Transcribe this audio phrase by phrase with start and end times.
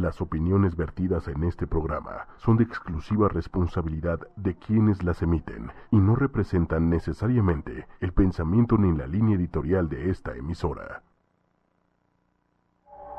[0.00, 5.96] Las opiniones vertidas en este programa son de exclusiva responsabilidad de quienes las emiten y
[5.96, 11.02] no representan necesariamente el pensamiento ni la línea editorial de esta emisora.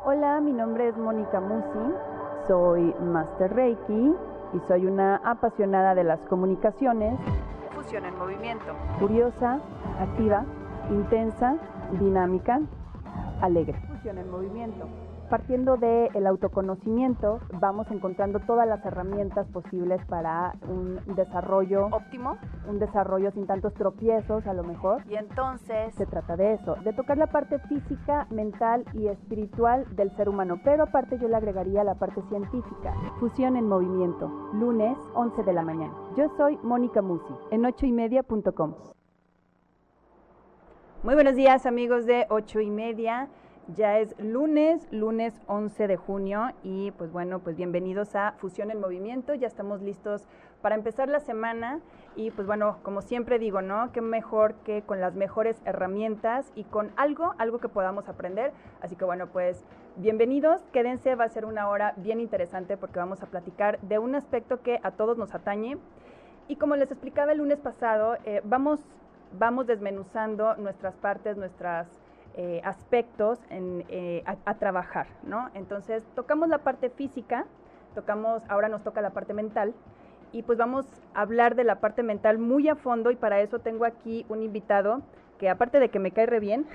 [0.06, 1.94] Hola, mi nombre es Mónica Musi,
[2.48, 4.16] soy Master Reiki
[4.54, 7.20] y soy una apasionada de las comunicaciones.
[7.76, 8.68] Fusión en movimiento.
[9.00, 9.60] Curiosa,
[10.00, 10.46] activa,
[10.90, 11.58] intensa,
[12.00, 12.62] dinámica,
[13.42, 13.82] alegre.
[13.90, 14.88] Fusión en movimiento.
[15.30, 23.30] Partiendo del autoconocimiento, vamos encontrando todas las herramientas posibles para un desarrollo óptimo, un desarrollo
[23.32, 25.04] sin tantos tropiezos a lo mejor.
[25.08, 30.10] Y entonces se trata de eso, de tocar la parte física, mental y espiritual del
[30.16, 30.60] ser humano.
[30.64, 32.96] Pero aparte yo le agregaría la parte científica.
[33.20, 35.94] Fusión en movimiento, lunes 11 de la mañana.
[36.18, 38.74] Yo soy Mónica Musi, en 8ymedia.com.
[41.04, 43.30] Muy buenos días amigos de 8 y media.
[43.76, 48.80] Ya es lunes, lunes 11 de junio y pues bueno, pues bienvenidos a Fusión en
[48.80, 49.36] Movimiento.
[49.36, 50.28] Ya estamos listos
[50.64, 51.80] para empezar la semana
[52.16, 53.92] y pues bueno, como siempre digo, ¿no?
[53.92, 58.54] Qué mejor que con las mejores herramientas y con algo, algo que podamos aprender.
[58.82, 59.64] Así que bueno, pues
[59.98, 64.16] bienvenidos, quédense, va a ser una hora bien interesante porque vamos a platicar de un
[64.16, 65.78] aspecto que a todos nos atañe.
[66.48, 68.80] Y como les explicaba el lunes pasado, eh, vamos,
[69.38, 71.99] vamos desmenuzando nuestras partes, nuestras
[72.42, 75.50] eh, aspectos eh, a, trabajar, ¿no?
[75.56, 77.46] Entonces, tocamos la parte física,
[77.96, 79.74] tocamos, ahora nos toca la parte mental,
[80.32, 83.60] y pues vamos a hablar de la parte mental muy a fondo, y para eso
[83.60, 85.02] tengo aquí un invitado
[85.38, 86.66] que aparte de que me cae re bien,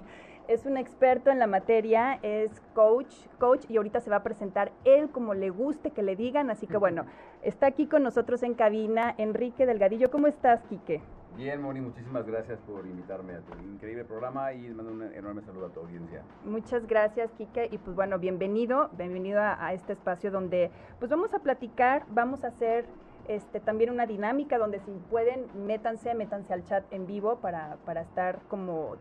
[0.48, 4.72] es un experto en la materia, es coach, coach, y ahorita se va a presentar
[4.84, 7.06] él como le guste que le digan, así que bueno,
[7.42, 10.10] está aquí con nosotros en cabina Enrique Delgadillo.
[10.10, 11.02] ¿Cómo estás, Quique?
[11.36, 15.66] Bien, Moni, muchísimas gracias por invitarme a tu increíble programa y mando un enorme saludo
[15.66, 16.22] a tu audiencia.
[16.44, 21.40] Muchas gracias, Kike, y pues bueno, bienvenido, bienvenido a, este espacio donde pues vamos a
[21.40, 22.86] platicar, vamos a hacer
[23.26, 28.02] este, también una dinámica donde si pueden, métanse, métanse al chat en vivo para, para
[28.02, 28.94] estar como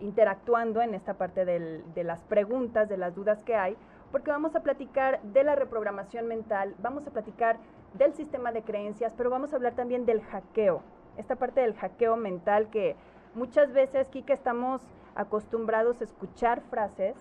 [0.00, 3.76] interactuando en esta parte del, de las preguntas, de las dudas que hay,
[4.12, 7.58] porque vamos a platicar de la reprogramación mental, vamos a platicar
[7.92, 10.82] del sistema de creencias, pero vamos a hablar también del hackeo
[11.16, 12.96] esta parte del hackeo mental que
[13.34, 14.82] muchas veces, Kike, estamos
[15.14, 17.16] acostumbrados a escuchar frases,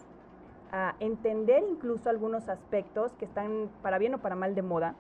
[0.72, 4.95] a entender incluso algunos aspectos que están para bien o para mal de moda,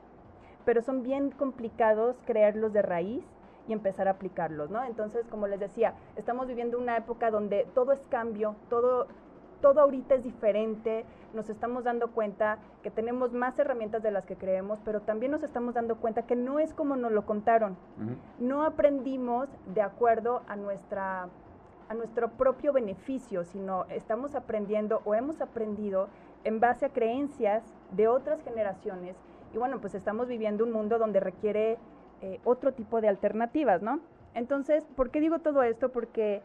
[0.63, 3.23] pero son bien complicados crearlos de raíz
[3.67, 4.83] y empezar a aplicarlos, ¿no?
[4.83, 9.07] Entonces, como les decía, estamos viviendo una época donde todo es cambio, todo
[9.61, 14.35] todo ahorita es diferente, nos estamos dando cuenta que tenemos más herramientas de las que
[14.35, 17.77] creemos, pero también nos estamos dando cuenta que no es como nos lo contaron.
[18.39, 21.27] No aprendimos de acuerdo a nuestra
[21.87, 26.07] a nuestro propio beneficio, sino estamos aprendiendo o hemos aprendido
[26.43, 29.15] en base a creencias de otras generaciones
[29.55, 31.77] y bueno, pues estamos viviendo un mundo donde requiere
[32.21, 34.01] eh, otro tipo de alternativas, ¿no?
[34.33, 35.89] Entonces, ¿por qué digo todo esto?
[35.89, 36.41] Porque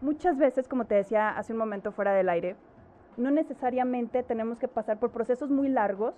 [0.00, 2.56] muchas veces, como te decía hace un momento fuera del aire,
[3.16, 6.14] no necesariamente tenemos que pasar por procesos muy largos,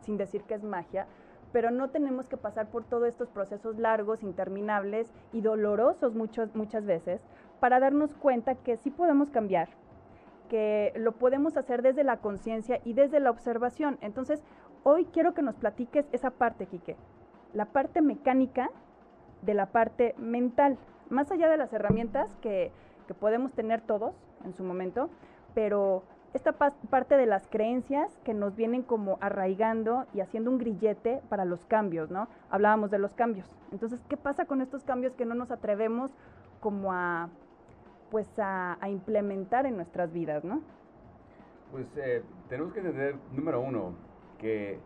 [0.00, 1.06] sin decir que es magia,
[1.52, 7.22] pero no tenemos que pasar por todos estos procesos largos, interminables y dolorosos muchas veces
[7.60, 9.68] para darnos cuenta que sí podemos cambiar,
[10.48, 13.98] que lo podemos hacer desde la conciencia y desde la observación.
[14.00, 14.42] Entonces,
[14.84, 16.96] hoy quiero que nos platiques esa parte, Quique,
[17.52, 18.70] la parte mecánica
[19.42, 20.78] de la parte mental,
[21.08, 22.70] más allá de las herramientas que
[23.06, 25.08] que podemos tener todos en su momento,
[25.54, 26.02] pero
[26.34, 31.46] esta parte de las creencias que nos vienen como arraigando y haciendo un grillete para
[31.46, 32.28] los cambios, ¿no?
[32.50, 33.50] Hablábamos de los cambios.
[33.72, 36.12] Entonces, ¿qué pasa con estos cambios que no nos atrevemos
[36.60, 37.30] como a,
[38.10, 40.60] pues a, implementar en nuestras vidas, ¿no?
[41.72, 43.94] Pues eh, tenemos que entender, número uno,
[44.38, 44.78] que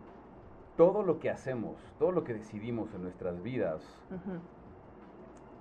[0.76, 3.82] todo lo que hacemos, todo lo que decidimos en nuestras vidas,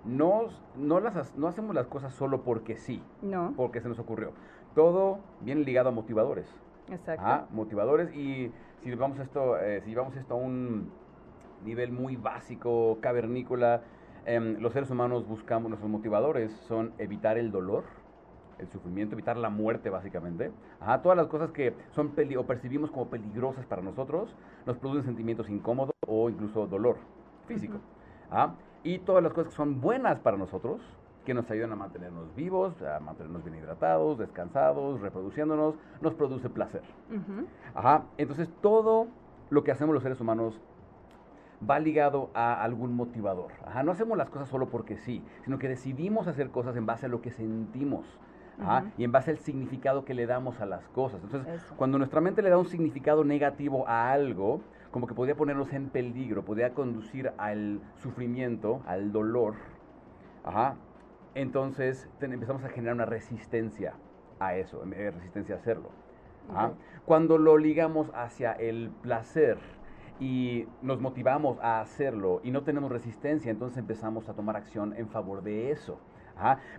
[0.05, 3.53] no, no, las, no hacemos las cosas solo porque sí, no.
[3.55, 4.31] porque se nos ocurrió.
[4.75, 6.47] Todo viene ligado a motivadores.
[6.89, 7.23] Exacto.
[7.25, 8.51] Ah, motivadores y
[8.81, 10.91] si vamos esto, eh, si llevamos esto a un
[11.63, 13.81] nivel muy básico, cavernícola,
[14.25, 17.83] em, los seres humanos buscamos, nuestros motivadores son evitar el dolor,
[18.57, 20.51] el sufrimiento, evitar la muerte básicamente.
[20.79, 24.35] Ajá, todas las cosas que son peli o percibimos como peligrosas para nosotros
[24.65, 26.97] nos producen sentimientos incómodos o incluso dolor
[27.47, 27.77] físico.
[28.31, 30.81] Uh y todas las cosas que son buenas para nosotros,
[31.25, 36.81] que nos ayudan a mantenernos vivos, a mantenernos bien hidratados, descansados, reproduciéndonos, nos produce placer.
[37.75, 39.07] Ajá, entonces todo
[39.49, 40.59] lo que hacemos los seres humanos
[41.69, 43.51] va ligado a algún motivador.
[43.65, 47.05] Ajá, no hacemos las cosas solo porque sí, sino que decidimos hacer cosas en base
[47.07, 48.05] a lo que sentimos.
[48.97, 51.21] y en base al significado que le damos a las cosas.
[51.23, 54.59] Entonces, cuando nuestra mente le da un significado negativo a algo,
[54.91, 59.55] como que podría ponernos en peligro, podría conducir al sufrimiento, al dolor,
[61.35, 63.93] entonces empezamos a generar una resistencia
[64.39, 65.91] a eso, eh, resistencia a hacerlo.
[67.05, 69.59] Cuando lo ligamos hacia el placer,
[70.19, 75.07] y nos motivamos a hacerlo y no tenemos resistencia, entonces empezamos a tomar acción en
[75.07, 75.99] favor de eso.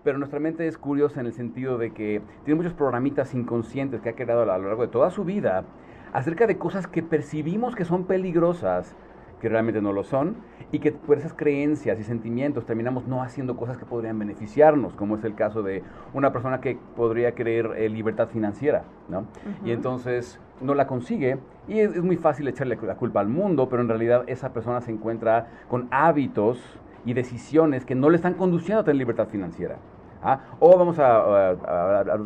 [0.05, 4.09] Pero nuestra mente es curiosa en el sentido de que tiene muchos programitas inconscientes que
[4.09, 5.65] ha creado a lo largo de toda su vida
[6.13, 8.95] acerca de cosas que percibimos que son peligrosas,
[9.41, 10.37] que realmente no lo son,
[10.73, 15.17] y que por esas creencias y sentimientos terminamos no haciendo cosas que podrían beneficiarnos, como
[15.17, 19.25] es el caso de una persona que podría querer eh, libertad financiera, ¿no?
[19.65, 23.83] Y entonces no la consigue y es, muy fácil echarle la culpa al mundo, pero
[23.83, 26.61] en realidad esa persona se encuentra con hábitos
[27.05, 29.77] y decisiones que no le están conduciendo a tener libertad financiera.
[30.23, 30.41] ¿Ah?
[30.59, 31.49] O vamos a,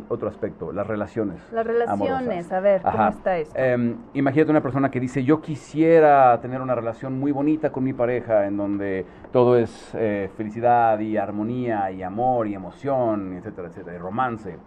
[0.08, 1.40] otro aspecto, las relaciones.
[1.52, 3.56] Las relaciones, a ver, ¿cómo está esto?
[3.56, 7.92] Em, imagínate una persona que dice, yo quisiera tener una relación muy bonita con mi
[7.92, 13.96] pareja, en donde todo es eh, felicidad y armonía y amor y emoción, etcétera, etcétera,
[13.96, 14.58] y romance.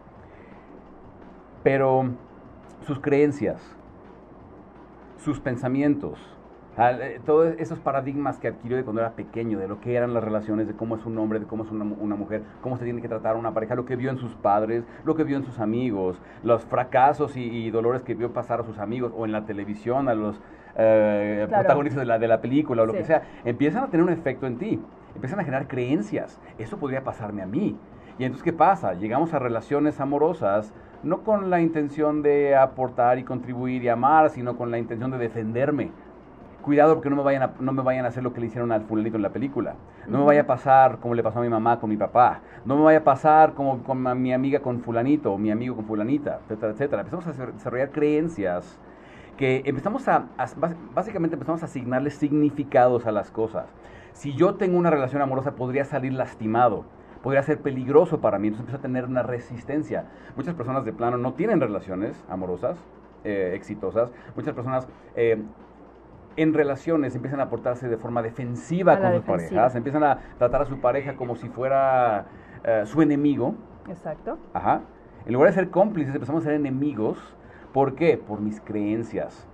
[1.64, 2.06] Pero
[2.86, 3.62] sus creencias,
[5.18, 6.37] sus pensamientos,
[7.26, 10.68] todos esos paradigmas que adquirió de cuando era pequeño, de lo que eran las relaciones,
[10.68, 13.36] de cómo es un hombre, de cómo es una, mujer, cómo se tiene que tratar
[13.36, 16.22] a una pareja, lo que vio en sus padres, lo que vio en sus amigos,
[16.44, 20.14] los fracasos y, dolores que vio pasar a sus amigos o en la televisión, a
[20.14, 20.40] los
[20.76, 24.12] eh, protagonistas de la, de la película o lo que sea, empiezan a tener un
[24.12, 24.80] efecto en ti,
[25.16, 26.40] empiezan a generar creencias.
[26.60, 27.76] Eso podría pasarme a mí.
[28.20, 28.94] Y entonces, ¿qué pasa?
[28.94, 34.58] Llegamos a relaciones amorosas no con la intención de aportar y contribuir y amar, sino
[34.58, 35.92] con la intención de defenderme
[36.68, 38.74] cuidado porque no me vayan a, no me vayan a hacer lo que le hicieron
[38.74, 39.76] al fulanito en la película.
[40.06, 42.42] No me vaya a pasar como le pasó a mi mamá con mi papá.
[42.66, 45.86] No me vaya a pasar como con mi amiga con fulanito o mi amigo con
[45.86, 47.02] fulanita, etcétera, etcétera.
[47.04, 48.78] Empezamos a desarrollar creencias
[49.38, 50.26] que empezamos a,
[50.94, 53.68] básicamente empezamos a asignarle significados a las cosas.
[54.12, 56.84] Si yo tengo una relación amorosa podría salir lastimado
[57.24, 60.06] podría ser peligroso para mí, entonces empiezo a tener una resistencia.
[60.36, 62.78] Muchas personas de plano no tienen relaciones amorosas
[63.24, 65.42] eh, exitosas, muchas personas eh,
[66.38, 70.66] en relaciones empiezan a portarse de forma defensiva con sus parejas, empiezan a tratar a
[70.66, 72.26] su pareja como si fuera
[72.64, 73.56] eh, su enemigo.
[73.90, 74.38] Exacto.
[74.54, 74.82] Ajá.
[75.26, 77.18] En lugar de ser cómplices, empezamos a ser enemigos.
[77.74, 78.18] ¿Por qué?
[78.18, 79.48] Por mis creencias.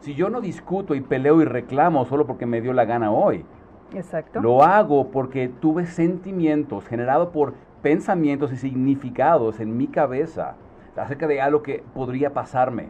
[0.00, 3.46] Si yo no discuto y peleo y reclamo solo porque me dio la gana hoy,
[3.94, 4.42] Exacto.
[4.42, 10.56] lo hago porque tuve sentimientos generados por pensamientos y significados en mi cabeza
[10.96, 12.88] acerca de algo que podría pasarme.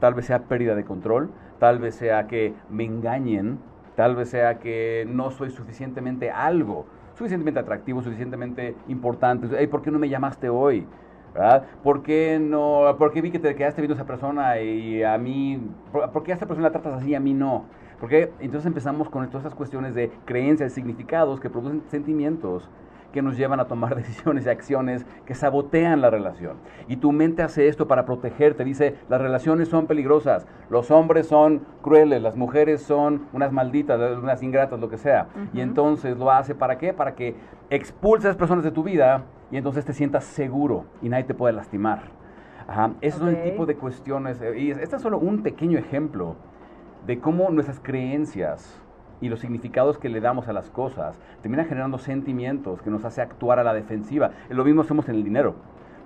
[0.00, 3.58] Tal vez sea pérdida de control, tal vez sea que me engañen,
[3.96, 9.66] tal vez sea que no soy suficientemente algo, suficientemente atractivo, suficientemente importante.
[9.68, 10.86] ¿Por qué no me llamaste hoy?
[11.34, 11.64] ¿verdad?
[11.82, 12.96] ¿Por qué no?
[12.98, 15.60] ¿Por qué vi que te quedaste viendo a esa persona y a mí?
[15.92, 17.66] ¿Por, qué a esta persona la tratas así y a mí no?
[18.00, 22.68] Porque entonces empezamos con todas esas cuestiones de creencias, significados que producen sentimientos
[23.12, 26.56] que nos llevan a tomar decisiones y acciones que sabotean la relación.
[26.88, 31.62] Y tu mente hace esto para protegerte, dice, las relaciones son peligrosas, los hombres son
[31.82, 35.28] crueles, las mujeres son unas malditas, unas ingratas, lo que sea.
[35.52, 36.92] Y entonces lo hace para qué?
[36.92, 37.34] Para que
[37.70, 41.34] expulses a las personas de tu vida y entonces te sientas seguro y nadie te
[41.34, 42.18] puede lastimar.
[42.66, 42.92] Ajá.
[43.00, 44.40] Esos son el tipo de cuestiones.
[44.42, 46.36] Eh, y este es solo un pequeño ejemplo
[47.06, 48.82] de cómo nuestras creencias
[49.20, 53.20] y los significados que le damos a las cosas terminan generando sentimientos que nos hace
[53.20, 54.30] actuar a la defensiva.
[54.48, 55.54] Lo mismo hacemos en el dinero.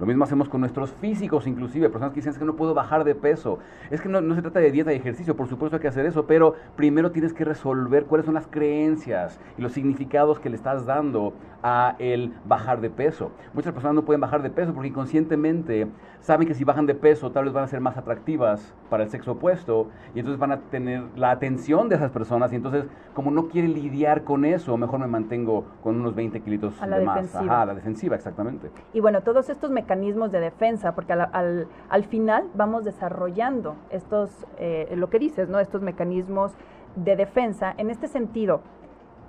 [0.02, 3.14] Lo mismo hacemos con nuestros físicos, inclusive, personas que dicen que no puedo bajar de
[3.14, 3.60] peso.
[3.88, 6.26] Es que no, se trata de dieta y ejercicio, por supuesto hay que hacer eso,
[6.26, 10.86] pero primero tienes que resolver cuáles son las creencias y los significados que le estás
[10.86, 13.30] dando a el bajar de peso.
[13.54, 15.86] Muchas personas no pueden bajar de peso porque inconscientemente
[16.22, 19.10] saben que si bajan de peso tal vez van a ser más atractivas para el
[19.10, 23.30] sexo opuesto y entonces van a tener la atención de esas personas y entonces como
[23.30, 27.34] no quieren lidiar con eso, mejor me mantengo con unos 20 kilitos de más.
[27.34, 28.70] Ajá, a la defensiva, exactamente.
[28.92, 34.92] Y bueno, todos estos mecanismos de defensa, porque al, al, final vamos desarrollando estos, eh,
[34.96, 35.58] lo que dices, ¿no?
[35.58, 36.52] Estos mecanismos
[36.96, 38.62] de defensa en este sentido.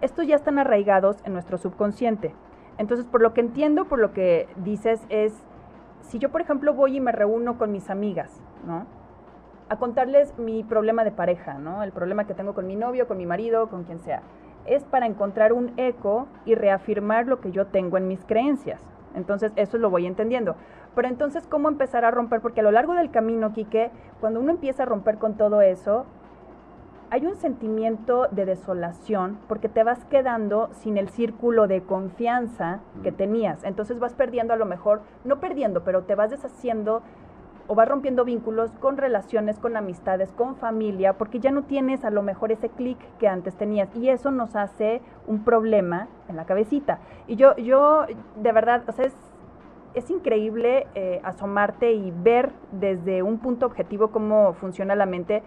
[0.01, 2.33] Estos ya están arraigados en nuestro subconsciente.
[2.77, 5.33] Entonces, por lo que entiendo, por lo que dices, es
[6.03, 8.85] si yo, por ejemplo, voy y me reúno con mis amigas, ¿no?
[9.69, 11.83] A contarles mi problema de pareja, ¿no?
[11.83, 14.21] El problema que tengo con mi novio, con mi marido, con quien sea.
[14.65, 18.81] Es para encontrar un eco y reafirmar lo que yo tengo en mis creencias.
[19.15, 20.55] Entonces, eso lo voy entendiendo.
[20.95, 22.41] Pero entonces, ¿cómo empezar a romper?
[22.41, 26.05] Porque a lo largo del camino, Quique, cuando uno empieza a romper con todo eso,
[27.13, 33.11] hay un sentimiento de desolación porque te vas quedando sin el círculo de confianza que
[33.11, 33.63] tenías.
[33.63, 37.03] Entonces vas perdiendo a lo mejor, no perdiendo, pero te vas deshaciendo
[37.67, 42.09] o vas rompiendo vínculos con relaciones, con amistades, con familia, porque ya no tienes a
[42.09, 46.45] lo mejor ese clic que antes tenías y eso nos hace un problema en la
[46.45, 46.97] cabecita.
[47.27, 49.15] Y yo, yo de verdad, o sea, es,
[49.93, 55.43] es increíble eh, asomarte y ver desde un punto objetivo cómo funciona la mente.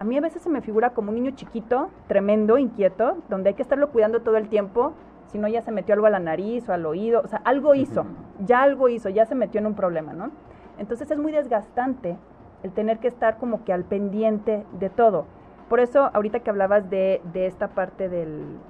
[0.00, 3.54] A mí a veces se me figura como un niño chiquito, tremendo, inquieto, donde hay
[3.54, 4.92] que estarlo cuidando todo el tiempo,
[5.26, 7.74] si no ya se metió algo a la nariz o al oído, o sea, algo
[7.74, 8.06] hizo,
[8.46, 10.30] ya algo hizo, ya se metió en un problema, ¿no?
[10.78, 12.16] Entonces es muy desgastante
[12.62, 15.26] el tener que estar como que al pendiente de todo.
[15.68, 18.60] Por eso, ahorita que hablabas de, esta parte del,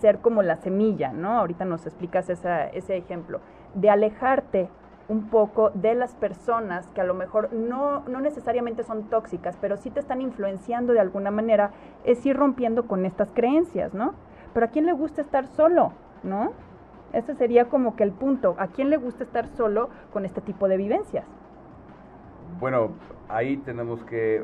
[0.00, 1.38] ser como la semilla, ¿no?
[1.38, 3.40] Ahorita nos explicas ese ejemplo,
[3.74, 4.70] de alejarte
[5.08, 9.76] un poco de las personas que a lo mejor no, no necesariamente son tóxicas, pero
[9.76, 11.70] sí te están influenciando de alguna manera,
[12.04, 14.14] es ir rompiendo con estas creencias, ¿no?
[14.52, 16.52] Pero ¿a quién le gusta estar solo, ¿no?
[17.12, 18.54] Ese sería como que el punto.
[18.58, 21.24] ¿A quién le gusta estar solo con este tipo de vivencias?
[22.60, 22.90] Bueno,
[23.28, 24.42] ahí tenemos que...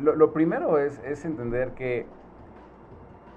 [0.00, 2.06] lo, primero es, entender que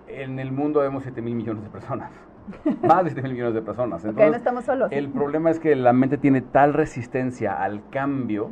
[0.08, 2.12] en el mundo vemos 7 mil millones de personas.
[2.84, 4.04] Más de 7 mil millones de personas.
[4.04, 4.92] Entonces, no estamos solos.
[4.92, 8.52] El problema es que la mente tiene tal resistencia al cambio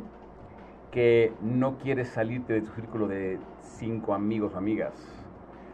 [0.90, 4.92] que no quieres salirte de tu círculo de cinco amigos o amigas.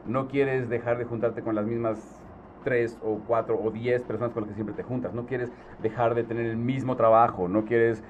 [0.07, 2.21] No quieres dejar de juntarte con las mismas
[2.65, 5.13] tres o cuatro o diez personas con las que siempre te juntas.
[5.15, 5.51] No quieres
[5.83, 8.03] dejar de tener el mismo trabajo, no quieres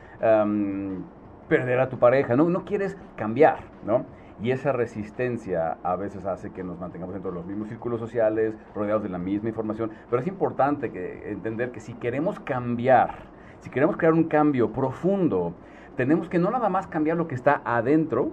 [1.49, 4.05] perder a tu pareja, no, no quieres cambiar, ¿no?
[4.41, 8.55] Y esa resistencia a veces hace que nos mantengamos dentro de los mismos círculos sociales,
[8.75, 9.91] rodeados de la misma información.
[10.09, 13.17] Pero es importante que, entender que si queremos cambiar,
[13.61, 15.55] si queremos crear un cambio profundo,
[15.97, 18.31] tenemos que no nada más cambiar lo que está adentro,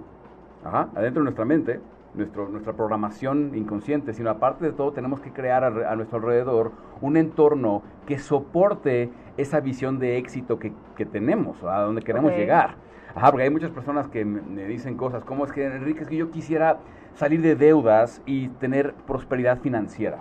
[0.65, 1.79] adentro de nuestra mente,
[2.15, 7.17] nuestro, nuestra programación inconsciente, sino aparte de todo tenemos que crear a, nuestro alrededor un
[7.17, 12.75] entorno que soporte esa visión de éxito que, que tenemos, a donde queremos llegar.
[13.15, 16.17] Ajá, porque hay muchas personas que me dicen cosas como es que Enrique, es que
[16.17, 16.79] yo quisiera
[17.13, 20.19] salir de deudas y tener prosperidad financiera.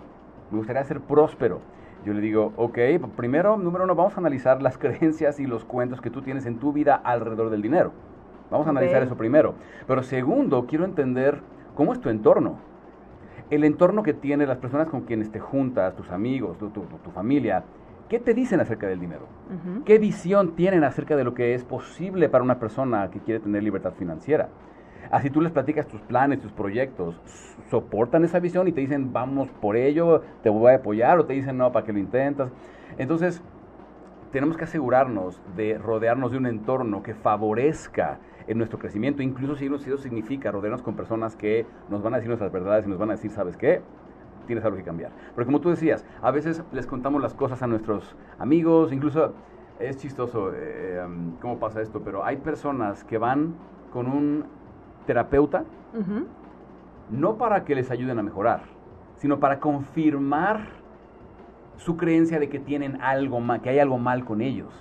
[0.50, 1.60] Me gustaría ser próspero.
[2.04, 2.78] Yo le digo, ok,
[3.16, 6.58] primero, número uno, vamos a analizar las creencias y los cuentos que tú tienes en
[6.58, 7.92] tu vida alrededor del dinero.
[8.54, 9.54] Vamos a analizar eso primero.
[9.86, 11.42] Pero segundo, quiero entender
[11.74, 12.58] ¿Cómo es tu entorno?
[13.50, 16.70] El entorno que tiene las personas con quienes te juntas, tus amigos, tu,
[17.12, 17.64] familia,
[18.08, 19.26] ¿qué te dicen acerca del dinero?
[19.84, 23.62] ¿Qué visión tienen acerca de lo que es posible para una persona que quiere tener
[23.62, 24.48] libertad financiera?
[25.10, 27.20] Así tú les platicas tus planes, tus proyectos,
[27.70, 31.34] soportan esa visión y te dicen, vamos por ello, te voy a apoyar, o te
[31.34, 32.50] dicen, no, para que lo intentas.
[32.98, 33.42] Entonces,
[34.32, 39.66] tenemos que asegurarnos de rodearnos de un entorno que favorezca en nuestro crecimiento, incluso si
[39.66, 43.10] eso significa rodearnos con personas que nos van a decir nuestras verdades y nos van
[43.10, 43.80] a decir, ¿sabes qué?
[44.46, 45.12] Tienes algo que cambiar.
[45.34, 49.32] Porque como tú decías, a veces les contamos las cosas a nuestros amigos, incluso
[49.78, 53.54] es chistoso eh, um, cómo pasa esto, pero hay personas que van
[53.92, 54.44] con un
[55.06, 55.64] terapeuta,
[57.10, 58.62] no para que les ayuden a mejorar,
[59.16, 60.66] sino para confirmar
[61.76, 64.72] su creencia de que tienen algo mal, que hay algo mal con ellos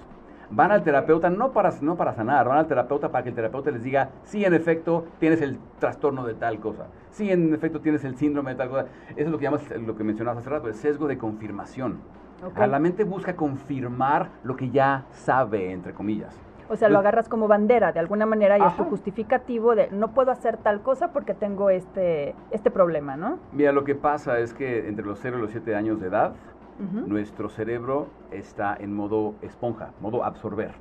[0.55, 3.71] van al terapeuta no para, no para sanar, van al terapeuta para que el terapeuta
[3.71, 8.03] les diga, sí, en efecto, tienes el trastorno de tal cosa, sí, en efecto, tienes
[8.03, 8.85] el síndrome de tal cosa.
[9.15, 11.99] Eso es lo que llamas, lo que mencionabas hace rato, el sesgo de confirmación.
[12.55, 16.39] la mente busca confirmar lo que ya sabe, entre comillas.
[16.69, 20.09] O sea, lo agarras como bandera, de alguna manera, y es tu justificativo de no
[20.09, 23.37] puedo hacer tal cosa porque tengo este, este problema, ¿no?
[23.51, 26.33] Mira, lo que pasa es que entre los 0 y los 7 años de edad,
[26.79, 30.71] nuestro cerebro está en modo esponja, modo absorber.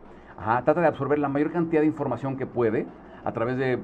[0.64, 2.86] trata de absorber la mayor cantidad de información que puede
[3.24, 3.78] a través de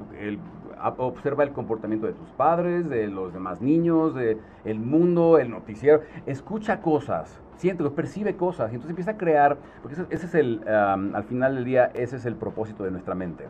[0.99, 6.03] observa el comportamiento de tus padres, de los demás niños, de el mundo, el noticiero,
[6.27, 11.25] escucha cosas, siente, percibe cosas y entonces empieza a crear, porque ese, es el, al
[11.25, 13.49] final del día, ese es el propósito de nuestra mente,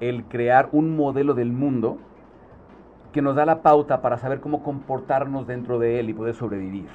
[0.00, 1.98] el crear un modelo del mundo
[3.12, 6.88] que nos da la pauta para saber cómo comportarnos dentro de él y poder sobrevivir.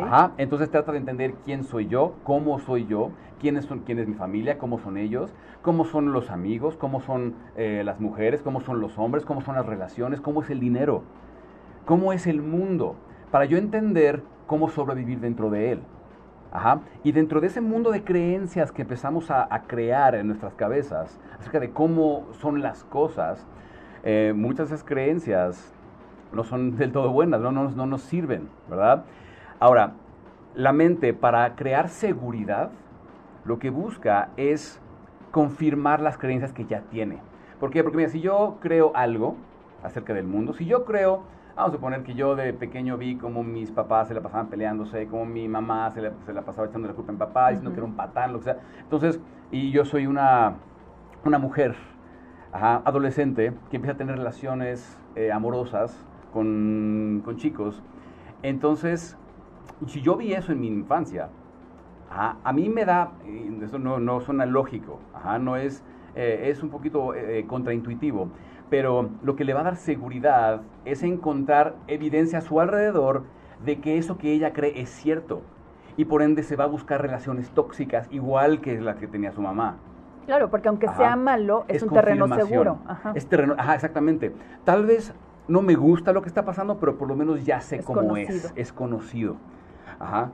[0.00, 3.10] Ajá, entonces trata de entender quién soy yo, cómo soy yo,
[3.40, 7.34] quiénes son, quién es mi familia, cómo son ellos, cómo son los amigos, cómo son
[7.56, 11.02] eh, las mujeres, cómo son los hombres, cómo son las relaciones, cómo es el dinero,
[11.86, 12.96] cómo es el mundo,
[13.30, 15.80] para yo entender cómo sobrevivir dentro de él.
[16.52, 16.80] Ajá.
[17.02, 21.58] Y dentro de ese mundo de creencias que empezamos a, crear en nuestras cabezas acerca
[21.60, 23.46] de cómo son las cosas,
[24.04, 25.72] eh, muchas de esas creencias
[26.32, 29.04] no son del todo buenas, no, no, no nos sirven, ¿verdad?
[29.62, 29.92] Ahora,
[30.56, 32.72] la mente para crear seguridad
[33.44, 34.80] lo que busca es
[35.30, 37.20] confirmar las creencias que ya tiene.
[37.60, 37.84] ¿Por qué?
[37.84, 39.36] Porque mira, si yo creo algo
[39.84, 40.52] acerca del mundo.
[40.52, 41.22] Si yo creo,
[41.54, 45.06] vamos a suponer que yo de pequeño vi como mis papás se la pasaban peleándose,
[45.06, 47.76] como mi mamá se la, se la pasaba echando la culpa en papá, diciendo que
[47.76, 48.56] era un patán, lo que sea.
[48.80, 49.20] Entonces,
[49.52, 50.54] y yo soy una,
[51.24, 51.76] una mujer
[52.50, 57.80] adolescente que empieza a tener relaciones eh, amorosas con, con chicos.
[58.42, 59.16] Entonces,
[59.86, 61.28] si yo vi eso en mi infancia,
[62.10, 63.12] a mí me da,
[63.62, 64.98] eso no, no suena lógico,
[65.40, 65.82] no es,
[66.14, 68.28] eh, es un poquito eh, contraintuitivo,
[68.68, 73.24] pero lo que le va a dar seguridad es encontrar evidencia a su alrededor
[73.64, 75.42] de que eso que ella cree es cierto.
[75.96, 79.42] Y por ende se va a buscar relaciones tóxicas igual que la que tenía su
[79.42, 79.76] mamá.
[80.26, 82.78] Claro, porque aunque sea malo, es, un terreno seguro.
[83.14, 84.32] Es terreno, ajá, exactamente.
[84.64, 85.14] Tal vez
[85.48, 88.52] no me gusta lo que está pasando, pero por lo menos ya sé cómo es.
[88.56, 89.36] Es conocido.
[89.98, 90.30] Ajá.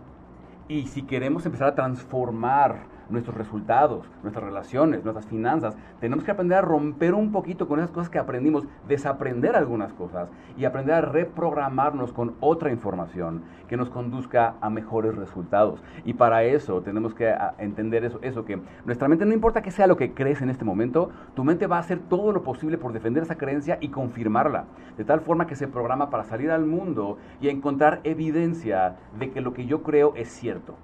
[0.69, 5.77] Y si queremos empezar a transformar nuestros resultados, nuestras relaciones, nuestras finanzas.
[6.01, 10.29] Tenemos que aprender a romper un poquito con esas cosas que aprendimos, desaprender algunas cosas
[10.57, 15.83] y aprender a reprogramarnos con otra información que nos conduzca a mejores resultados.
[16.05, 19.87] Y para eso tenemos que entender eso, eso que nuestra mente, no importa que sea
[19.87, 22.93] lo que crees en este momento, tu mente va a hacer todo lo posible por
[22.93, 24.65] defender esa creencia y confirmarla,
[24.97, 29.41] de tal forma que se programa para salir al mundo y encontrar evidencia de que
[29.41, 30.75] lo que yo creo es cierto.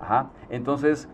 [0.00, 0.30] Ajá.
[0.50, 1.08] Entonces,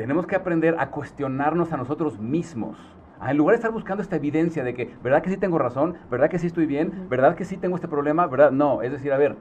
[0.00, 2.78] tenemos que aprender a cuestionarnos a nosotros mismos.
[3.20, 5.98] Ah, en lugar de estar buscando esta evidencia de que, ¿verdad que sí tengo razón?
[6.10, 7.06] ¿Verdad que sí estoy bien?
[7.10, 8.26] ¿Verdad que sí tengo este problema?
[8.26, 8.50] ¿Verdad?
[8.50, 9.36] No, es decir, a ver,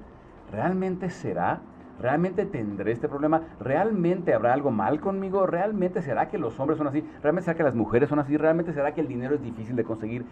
[0.52, 1.62] ¿realmente será?
[2.02, 3.44] ¿Realmente tendré este problema?
[3.62, 5.46] ¿Realmente habrá algo mal conmigo?
[5.48, 7.06] ¿Realmente será que los hombres son así?
[7.24, 8.36] ¿Realmente será que las mujeres son así?
[8.36, 10.26] ¿Realmente será que el dinero es difícil de conseguir?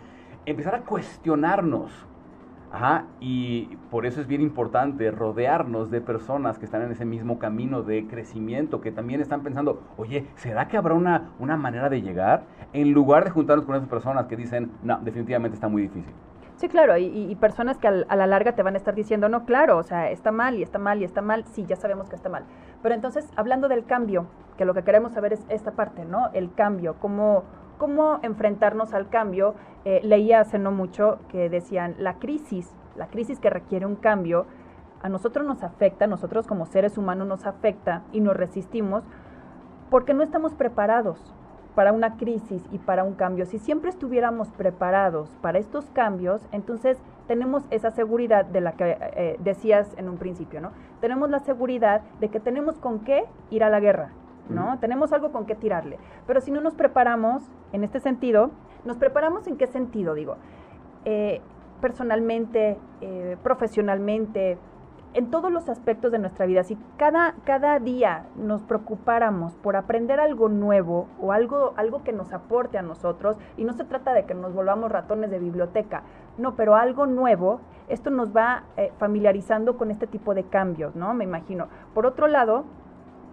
[0.45, 2.05] Empezar a cuestionarnos
[2.71, 7.39] Ajá, y por eso es bien importante rodearnos de personas que están en ese mismo
[7.39, 12.01] camino de crecimiento, que también están pensando, oye, ¿será que habrá una, una manera de
[12.01, 12.43] llegar?
[12.73, 16.13] En lugar de juntarnos con esas personas que dicen, no, definitivamente está muy difícil.
[16.57, 19.77] Sí, claro, y, personas que a la larga te van a estar diciendo, no, claro,
[19.77, 22.29] o sea, está mal y está mal y está mal, sí, ya sabemos que está
[22.29, 22.45] mal.
[22.81, 24.25] Pero entonces, hablando del cambio,
[24.57, 26.31] que lo que queremos saber es esta parte, ¿no?
[26.33, 27.43] El cambio, cómo
[27.77, 29.55] cómo enfrentarnos al cambio.
[29.85, 34.45] Eh, leía hace no mucho que decían, la crisis, la crisis que requiere un cambio,
[35.01, 39.03] a nosotros nos afecta, nosotros como seres humanos nos afecta y nos resistimos
[39.89, 41.33] porque no estamos preparados
[41.75, 43.45] para una crisis y para un cambio.
[43.45, 46.97] Si siempre estuviéramos preparados para estos cambios, entonces
[47.27, 50.71] tenemos esa seguridad de la que eh, decías en un principio, ¿no?
[51.01, 54.09] Tenemos la seguridad de que tenemos con qué ir a la guerra,
[54.49, 54.77] ¿no?
[54.79, 55.97] Tenemos algo con qué tirarle.
[56.25, 58.51] Pero si no nos preparamos en este sentido,
[58.85, 60.13] ¿nos preparamos en qué sentido?
[60.13, 60.37] Digo,
[61.05, 61.41] eh,
[61.81, 64.57] personalmente, eh, profesionalmente,
[65.13, 66.63] en todos los aspectos de nuestra vida.
[66.63, 72.33] Si cada, cada día nos preocupáramos por aprender algo nuevo o algo, algo que nos
[72.33, 76.03] aporte a nosotros, y no se trata de que nos volvamos ratones de biblioteca,
[76.37, 81.13] no, pero algo nuevo, esto nos va eh, familiarizando con este tipo de cambios, ¿no?
[81.13, 81.67] Me imagino.
[81.93, 82.65] Por otro lado,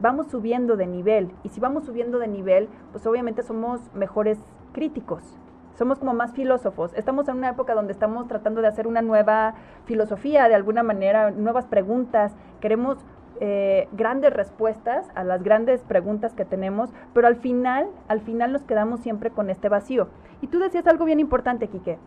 [0.01, 1.31] vamos subiendo de nivel.
[1.43, 4.39] Y si vamos subiendo de nivel, pues obviamente somos mejores
[4.73, 5.39] críticos.
[5.77, 6.93] Somos como más filósofos.
[6.95, 9.55] Estamos en una época donde estamos tratando de hacer una nueva
[9.87, 12.33] filosofía, de alguna manera, nuevas preguntas.
[12.61, 12.99] Queremos
[13.41, 18.63] eh, grandes respuestas a las grandes preguntas que tenemos, pero al final, al final nos
[18.63, 20.09] quedamos siempre con este vacío.
[20.41, 21.99] Y tú decías algo bien importante, Quique.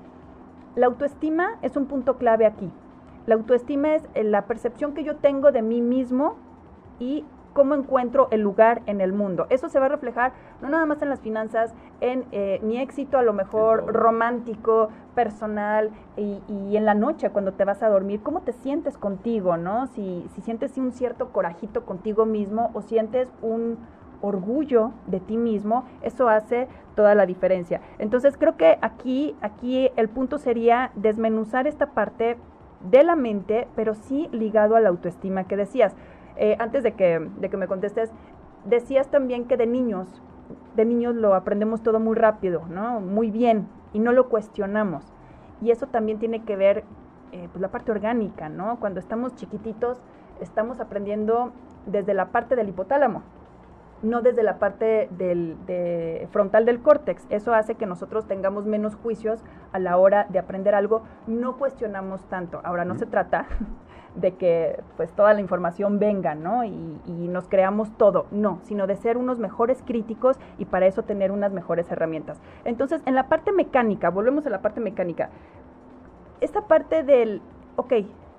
[0.75, 2.71] La autoestima es un punto clave aquí.
[3.25, 6.37] La autoestima es eh, la percepción que yo tengo de mí mismo
[6.99, 7.25] y
[7.57, 9.47] cómo encuentro el lugar en el mundo.
[9.49, 13.17] Eso se va a reflejar no nada más en las finanzas, en eh, mi éxito
[13.17, 16.39] a lo mejor romántico, personal y,
[16.77, 19.87] en la noche cuando te vas a dormir, cómo te sientes contigo, ¿no?
[19.87, 23.79] Si, si sientes un cierto corajito contigo mismo o sientes un
[24.21, 27.81] orgullo de ti mismo, eso hace toda la diferencia.
[27.97, 32.37] Entonces creo que aquí, aquí el punto sería desmenuzar esta parte
[32.81, 35.95] de la mente, pero sí ligado a la autoestima que decías.
[36.37, 38.11] Eh, antes de que, de que me contestes,
[38.65, 40.21] decías también que de niños,
[40.75, 42.99] de niños lo aprendemos todo muy rápido, ¿no?
[42.99, 45.03] Muy bien, y no lo cuestionamos.
[45.61, 46.83] Y eso también tiene que ver,
[47.31, 48.79] eh, pues la parte orgánica, ¿no?
[48.79, 49.99] Cuando estamos chiquititos,
[50.39, 51.51] estamos aprendiendo
[51.87, 53.23] desde la parte del hipotálamo,
[54.03, 57.25] no desde la parte del, de frontal del córtex.
[57.29, 62.23] Eso hace que nosotros tengamos menos juicios a la hora de aprender algo, no cuestionamos
[62.25, 62.61] tanto.
[62.63, 63.47] Ahora, no se trata
[64.17, 66.63] de que pues toda la información venga, ¿no?
[66.63, 71.31] Y, nos creamos todo, no, sino de ser unos mejores críticos y para eso tener
[71.31, 72.41] unas mejores herramientas.
[72.63, 75.29] Entonces, en la parte mecánica, volvemos a la parte mecánica,
[76.41, 77.41] esta parte del,
[77.75, 77.93] ok,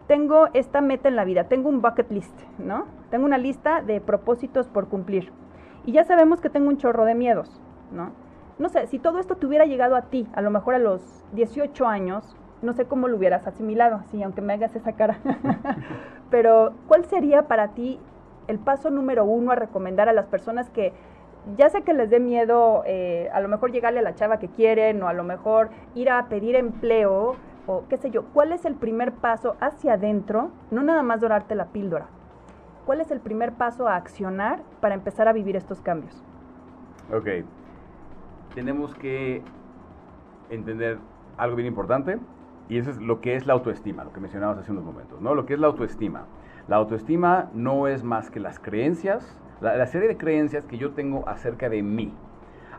[0.07, 2.87] tengo esta meta en la vida, tengo un bucket list, ¿no?
[3.11, 5.31] Tengo una lista de propósitos por cumplir.
[5.85, 7.61] Y ya sabemos que tengo un chorro de miedos,
[7.93, 8.13] ¿no?
[8.59, 11.25] no sé, si todo esto te hubiera llegado a ti, a lo mejor a los
[11.33, 15.19] 18 años, no sé cómo lo hubieras asimilado, así, aunque me hagas esa cara.
[16.31, 17.99] Pero, ¿cuál sería para ti
[18.49, 20.93] el paso número uno a recomendar a las personas que
[21.57, 24.49] ya sé que les dé miedo eh, a lo mejor llegarle a la chava que
[24.49, 28.65] quieren o a lo mejor ir a pedir empleo o qué sé yo, ¿cuál es
[28.65, 30.51] el primer paso hacia adentro?
[30.71, 32.07] No nada más dorarte la píldora.
[32.87, 36.25] ¿Cuál es el primer paso a accionar para empezar a vivir estos cambios?
[37.13, 37.45] Ok.
[38.55, 39.43] Tenemos que
[40.49, 40.99] entender
[41.37, 42.19] algo bien importante
[42.69, 45.35] y eso es lo que es la autoestima, lo que mencionabas hace unos momentos, ¿no?
[45.35, 46.25] Lo que es la autoestima.
[46.69, 51.27] La autoestima no es más que las creencias, la, serie de creencias que yo tengo
[51.27, 52.13] acerca de mí,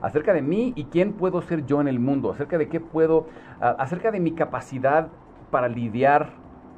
[0.01, 3.27] acerca de mí y quién puedo ser yo en el mundo, acerca de qué puedo,
[3.59, 5.07] acerca de mi capacidad
[5.49, 6.29] para lidiar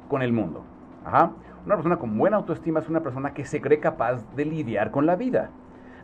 [0.08, 0.64] con el mundo.
[1.04, 5.04] Una persona con buena autoestima es una persona que se cree capaz de lidiar con
[5.04, 5.50] la vida.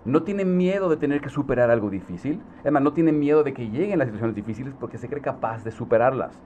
[0.05, 2.41] No tiene miedo de tener que superar algo difícil.
[2.61, 5.71] Además, no tiene miedo de que lleguen las situaciones difíciles porque se cree capaz de
[5.71, 6.41] superarlas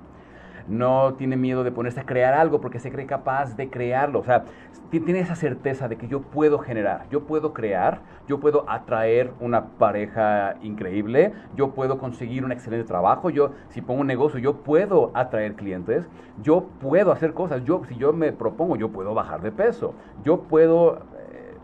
[0.69, 4.21] no tiene miedo de ponerse a crear algo porque se cree capaz de crearlo.
[4.21, 4.45] O sea,
[4.91, 9.69] tiene esa certeza de que yo puedo generar, yo puedo crear, yo puedo atraer una
[9.79, 15.11] pareja increíble, yo puedo conseguir un excelente trabajo, yo si pongo un negocio, yo puedo
[15.15, 16.07] atraer clientes,
[16.43, 19.95] yo puedo hacer cosas, yo si yo me propongo, yo puedo bajar de peso,
[20.25, 21.55] yo puedo, eh,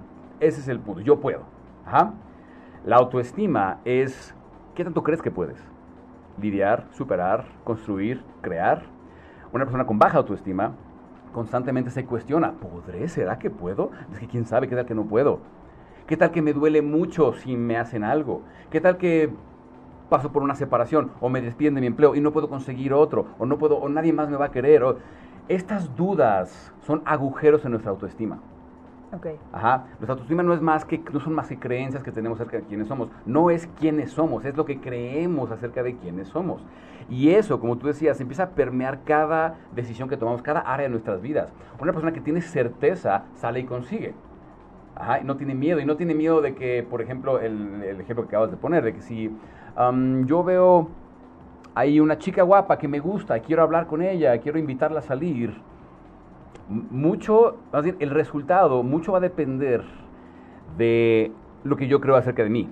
[0.40, 1.42] ese es el punto, yo puedo.
[2.84, 4.34] La autoestima es,
[4.74, 5.58] ¿qué tanto crees que puedes?
[6.40, 8.82] Lidiar, superar, construir, crear.
[9.52, 10.72] Una persona con baja autoestima
[11.32, 13.08] constantemente se cuestiona, ¿podré?
[13.08, 13.90] ¿Será que puedo?
[14.12, 15.40] Es que quién sabe qué tal que no puedo.
[16.06, 18.42] ¿Qué tal que me duele mucho si me hacen algo?
[18.70, 19.30] ¿Qué tal que
[20.08, 23.26] paso por una separación o me despiden de mi empleo y no puedo conseguir otro
[23.38, 24.82] o no puedo o nadie más me va a querer?
[25.48, 28.40] Estas dudas son agujeros en nuestra autoestima.
[29.10, 29.36] Okay.
[29.52, 29.86] Ajá.
[29.92, 32.64] Nuestra autoestima no es más que, no son más que creencias que tenemos acerca de
[32.64, 33.08] quiénes somos.
[33.24, 36.62] No es quiénes somos, es lo que creemos acerca de quiénes somos.
[37.08, 40.90] Y eso, como tú decías, empieza a permear cada decisión que tomamos, cada área de
[40.90, 41.50] nuestras vidas.
[41.80, 44.14] Una persona que tiene certeza sale y consigue.
[44.94, 45.80] Ajá, y no tiene miedo.
[45.80, 48.92] Y no tiene miedo de que, por ejemplo, el, ejemplo que acabas de poner, de
[48.92, 49.34] que si
[50.26, 50.88] yo veo
[51.74, 55.54] ahí una chica guapa que me gusta, quiero hablar con ella, quiero invitarla a salir,
[56.68, 59.82] mucho, más bien, el resultado, mucho va a depender
[60.76, 61.32] de
[61.64, 62.70] lo que yo creo acerca de mí.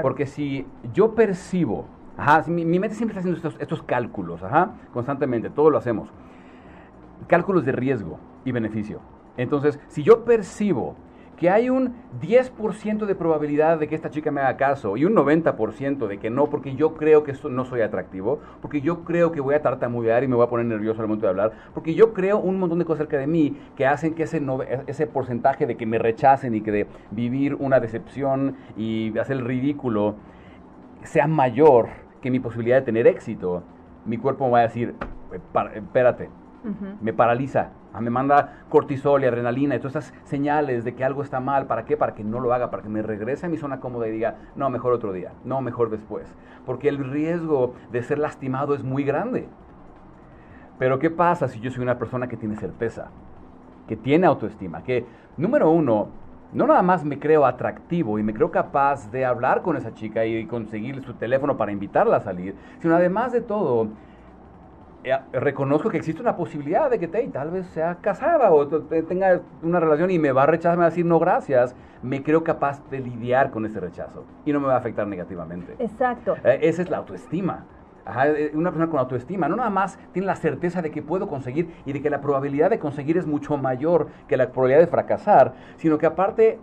[0.00, 5.50] Porque si yo percibo, ajá, mi, mente siempre está haciendo estos, estos cálculos, ajá, constantemente,
[5.50, 6.08] todo lo hacemos.
[7.26, 9.00] Cálculos de riesgo y beneficio.
[9.36, 10.94] Entonces, si yo percibo
[11.36, 15.14] que hay un 10% de probabilidad de que esta chica me haga caso y un
[15.14, 19.32] 90% de que no, porque yo creo que esto no soy atractivo, porque yo creo
[19.32, 21.94] que voy a tartamudear y me voy a poner nervioso al momento de hablar, porque
[21.94, 24.40] yo creo un montón de cosas acerca de mí que hacen que ese,
[24.86, 29.44] ese porcentaje de que me rechacen y que de vivir una decepción y hacer el
[29.44, 30.14] ridículo
[31.02, 31.88] sea mayor
[32.22, 33.62] que mi posibilidad de tener éxito,
[34.06, 34.94] mi cuerpo me va a decir,
[35.74, 36.30] espérate,
[37.00, 41.40] me paraliza, me manda cortisol y adrenalina y todas esas señales de que algo está
[41.40, 41.66] mal.
[41.66, 41.96] ¿Para qué?
[41.96, 44.36] Para que no lo haga, para que me regrese a mi zona cómoda y diga,
[44.56, 46.26] no, mejor otro día, no, mejor después.
[46.66, 49.48] Porque el riesgo de ser lastimado es muy grande.
[50.78, 53.08] Pero ¿qué pasa si yo soy una persona que tiene certeza,
[53.86, 56.08] que tiene autoestima, que, número uno,
[56.52, 60.24] no nada más me creo atractivo y me creo capaz de hablar con esa chica
[60.24, 63.88] y conseguir su teléfono para invitarla a salir, sino además de todo,
[65.32, 70.10] reconozco que existe una posibilidad de que tal vez sea casada o tenga una relación
[70.10, 73.00] y me va a rechazar, me va a decir no gracias, me creo capaz de
[73.00, 75.74] lidiar con ese rechazo y no me va a afectar negativamente.
[75.78, 76.36] Exacto.
[76.44, 77.64] Eh, esa es la autoestima.
[78.06, 81.70] Eh, una persona con autoestima no nada más tiene la certeza de que puedo conseguir
[81.86, 85.54] y de que la probabilidad de conseguir es mucho mayor que la probabilidad de fracasar,
[85.76, 86.58] sino que aparte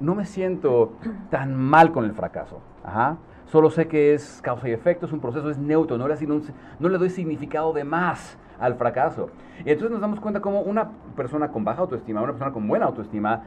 [0.00, 0.92] no me siento
[1.30, 2.60] tan mal con el fracaso.
[2.84, 3.16] Ajá.
[3.48, 7.08] Solo sé que es causa y efecto, es un proceso, es neutro, no le, doy
[7.08, 9.30] significado de más al fracaso.
[9.64, 12.84] Y entonces nos damos cuenta cómo una persona con baja autoestima, una persona con buena
[12.84, 13.44] autoestima,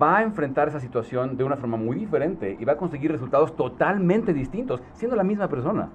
[0.00, 3.56] va a enfrentar esa situación de una forma muy diferente y va a conseguir resultados
[3.56, 5.88] totalmente distintos, siendo la misma persona.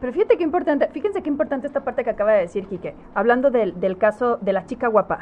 [0.00, 3.52] Pero fíjate qué importante, fíjense qué importante esta parte que acaba de decir Quique, hablando
[3.52, 5.20] del, caso de la chica guapa.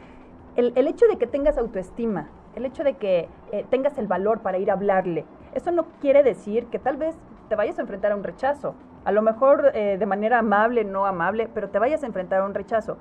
[0.56, 4.56] el, hecho de que tengas autoestima, el hecho de que eh, tengas el valor para
[4.56, 7.16] ir a hablarle, eso no quiere decir que tal vez
[7.48, 8.74] te vayas a enfrentar a un rechazo.
[9.04, 12.46] A lo mejor eh, de manera amable, no amable, pero te vayas a enfrentar a
[12.46, 12.96] un rechazo.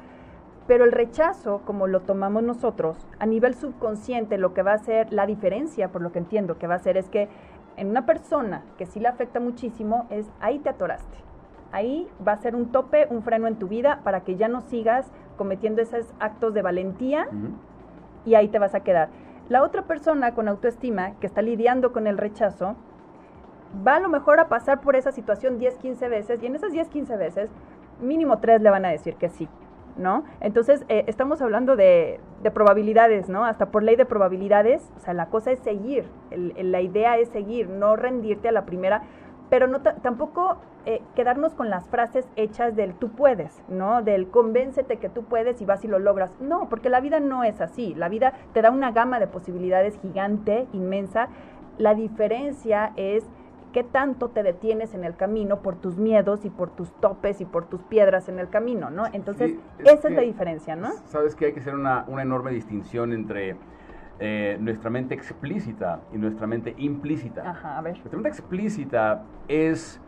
[0.67, 5.11] Pero el rechazo, como lo tomamos nosotros, a nivel subconsciente, lo que va a hacer
[5.11, 7.29] la diferencia, por lo que entiendo que va a hacer, es que
[7.77, 11.17] en una persona que sí le afecta muchísimo, es ahí te atoraste.
[11.71, 14.61] Ahí va a ser un tope, un freno en tu vida para que ya no
[14.61, 17.27] sigas cometiendo esos actos de valentía
[18.25, 19.09] y ahí te vas a quedar.
[19.49, 22.75] La otra persona con autoestima que está lidiando con el rechazo,
[23.86, 26.71] va a lo mejor a pasar por esa situación 10, 15 veces y en esas
[26.71, 27.49] 10, 15 veces
[28.01, 29.47] mínimo 3 le van a decir que sí.
[29.97, 30.23] ¿No?
[30.39, 32.21] Entonces, eh, estamos hablando de,
[32.54, 33.43] probabilidades, ¿no?
[33.43, 37.67] Hasta por ley de probabilidades, o sea, la cosa es seguir, la idea es seguir,
[37.67, 39.04] no rendirte a la primera,
[39.51, 44.01] pero no tampoco eh, quedarnos con las frases hechas del tú puedes, ¿no?
[44.01, 46.31] Del convéncete que tú puedes y vas y lo logras.
[46.39, 47.93] No, porque la vida no es así.
[47.93, 51.27] La vida te da una gama de posibilidades gigante, inmensa.
[51.77, 53.25] La diferencia es
[53.73, 57.45] qué tanto te detienes en el camino por tus miedos y por tus topes y
[57.45, 59.03] por tus piedras en el camino, ¿no?
[59.11, 60.93] Entonces, esa es la diferencia, ¿no?
[61.07, 63.57] Sabes que hay que hacer una, una enorme distinción entre
[64.23, 67.49] eh, nuestra mente explícita y nuestra mente implícita.
[67.49, 67.93] Ajá, a ver.
[67.93, 69.99] Nuestra mente explícita es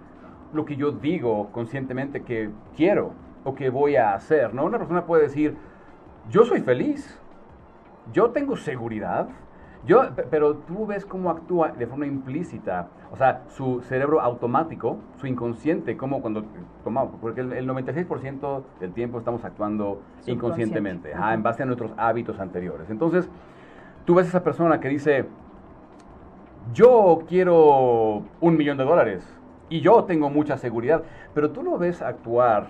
[0.54, 4.66] lo que yo digo conscientemente que quiero o que voy a hacer, ¿no?
[4.66, 5.58] Una persona puede decir,
[6.30, 7.20] yo soy feliz,
[8.12, 9.30] yo tengo seguridad,
[9.88, 15.26] yo, pero tú ves cómo actúa de forma implícita, o sea, su cerebro automático, su
[15.26, 16.46] inconsciente, como cuando
[16.84, 22.92] tomamos, porque el, 96% del tiempo estamos actuando inconscientemente, en base a nuestros hábitos anteriores.
[22.92, 23.28] Entonces,
[24.06, 25.26] tú ves a esa persona que dice,
[26.74, 29.28] yo quiero un millón de dólares
[29.70, 32.68] y yo tengo mucha seguridad, pero tú lo ves actuar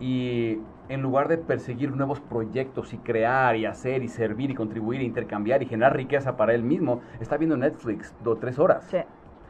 [0.00, 0.58] y
[0.88, 5.04] en lugar de perseguir nuevos proyectos y crear y hacer y servir y contribuir e
[5.04, 8.84] intercambiar y generar riqueza para él mismo, está viendo Netflix dos tres horas.
[8.90, 8.98] Sí.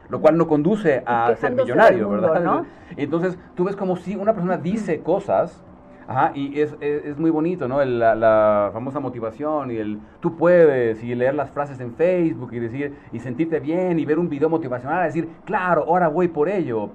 [0.09, 2.43] Lo cual no conduce a ser millonario, ¿verdad?
[2.43, 2.65] ¿no?
[2.97, 5.63] Entonces, tú ves como si una persona dice cosas
[6.07, 7.83] Ajá, y es, es, muy bonito, ¿no?
[7.83, 12.95] la, famosa motivación y el tú puedes y leer las frases en Facebook y decir
[13.13, 16.89] y sentirte bien y ver un video motivacional, decir, claro, ahora voy por ello.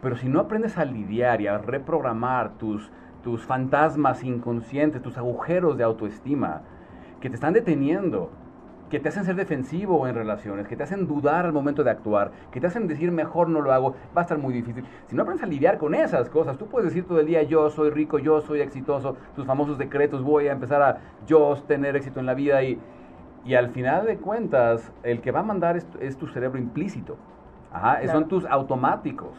[0.00, 2.90] Pero si no aprendes a lidiar y a reprogramar tus,
[3.22, 6.62] tus fantasmas inconscientes, tus agujeros de autoestima
[7.20, 8.30] que te están deteniendo
[8.94, 12.30] que te hacen ser defensivo en relaciones, que te hacen dudar al momento de actuar,
[12.52, 14.84] que te hacen decir mejor no lo hago, va a estar muy difícil.
[15.08, 17.68] Si no aprendes a lidiar con esas cosas, tú puedes decir todo el día yo
[17.70, 22.20] soy rico, yo soy exitoso, tus famosos decretos, voy a empezar a yo tener éxito
[22.20, 22.78] en la vida y,
[23.44, 27.16] y al final de cuentas el que va a mandar es, tu cerebro implícito,
[27.72, 29.32] Ajá, son tus automáticos.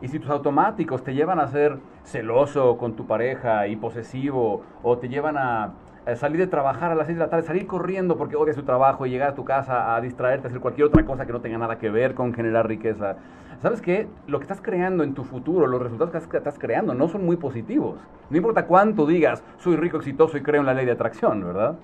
[0.00, 4.96] Y si tus automáticos te llevan a ser celoso con tu pareja y posesivo o
[4.96, 5.74] te llevan a
[6.06, 8.64] eh, salir de trabajar a las 6 de la tarde, salir corriendo porque odias tu
[8.64, 11.40] trabajo y llegar a tu casa a distraerte, a hacer cualquier otra cosa que no
[11.40, 13.16] tenga nada que ver con generar riqueza.
[13.62, 14.08] ¿Sabes qué?
[14.26, 17.36] Lo que estás creando en tu futuro, los resultados que estás creando no son muy
[17.36, 18.00] positivos.
[18.28, 21.76] No importa cuánto digas, soy rico, exitoso y creo en la ley de atracción, ¿verdad?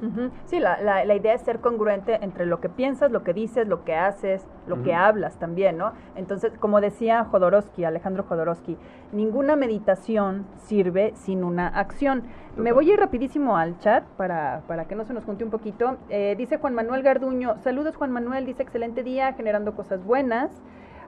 [0.47, 3.85] Sí, la, la, idea es ser congruente entre lo que piensas, lo que dices, lo
[3.85, 5.93] que haces, lo que hablas también, ¿no?
[6.17, 8.77] Entonces, como decía Jodorowsky, Alejandro Jodorowsky,
[9.13, 12.25] ninguna meditación sirve sin una acción.
[12.57, 15.51] Me voy a ir rapidísimo al chat para, para que no se nos junte un
[15.51, 15.97] poquito.
[16.09, 20.51] Eh, dice Juan Manuel Garduño, saludos Juan Manuel, dice excelente día, generando cosas buenas.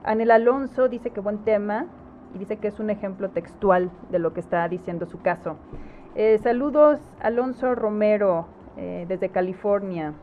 [0.03, 1.85] Anel Alonso dice que buen tema
[2.33, 5.57] y dice que es un ejemplo textual de lo que está diciendo su caso.
[6.15, 10.13] Eh, saludos Alonso Romero eh, desde California.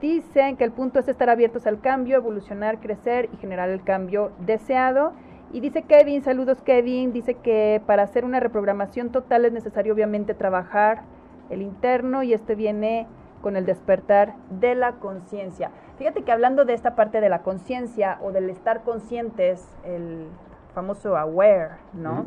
[0.00, 4.32] Dicen que el punto es estar abiertos al cambio, evolucionar, crecer y generar el cambio
[4.40, 5.12] deseado.
[5.52, 10.34] Y dice Kevin, saludos Kevin, dice que para hacer una reprogramación total es necesario obviamente
[10.34, 11.02] trabajar
[11.50, 13.06] el interno y este viene
[13.42, 15.70] con el despertar de la conciencia.
[15.98, 20.26] Fíjate que hablando de esta parte de la conciencia o del estar conscientes, el
[20.74, 22.26] famoso aware, ¿no?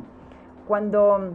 [0.67, 1.34] Cuando,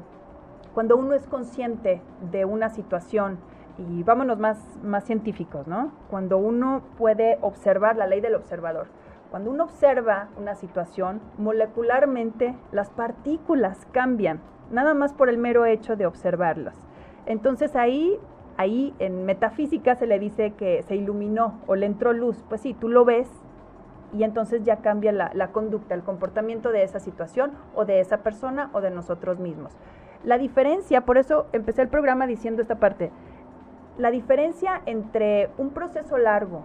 [0.75, 3.39] cuando uno es consciente de una situación,
[3.79, 5.93] y vámonos más, más científicos, ¿no?
[6.11, 8.89] Cuando uno puede observar la ley del observador.
[9.31, 14.41] Cuando uno observa una situación, molecularmente las partículas cambian,
[14.71, 16.77] nada más por el mero hecho de observarlas.
[17.27, 18.19] Entonces ahí
[18.61, 22.45] ahí en metafísica se le dice que se iluminó o le entró luz.
[22.51, 23.27] Pues sí, tú lo ves
[24.13, 28.69] y entonces ya cambia la, conducta, el comportamiento de esa situación o de esa persona
[28.75, 29.73] o de nosotros mismos.
[30.25, 33.11] La diferencia, por eso empecé el programa diciendo esta parte,
[33.97, 36.63] la diferencia entre un proceso largo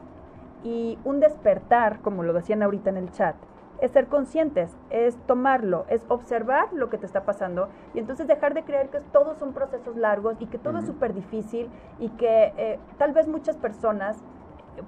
[0.66, 3.36] y un despertar, como lo decían ahorita en el chat,
[3.82, 8.54] es ser conscientes, es tomarlo, es observar lo que te está pasando y entonces dejar
[8.54, 12.54] de creer que todos son procesos largos y que todo es súper difícil y que
[12.58, 14.24] eh, tal vez muchas personas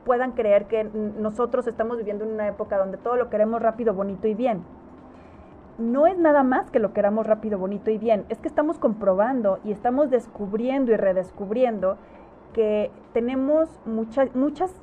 [0.06, 4.28] puedan creer que nosotros estamos viviendo en una época donde todo lo queremos rápido, bonito
[4.28, 4.64] y bien.
[5.78, 9.60] No es nada más que lo queramos rápido, bonito y bien, es que estamos comprobando
[9.64, 11.98] y estamos descubriendo y redescubriendo
[12.54, 14.74] que tenemos muchas, muchas,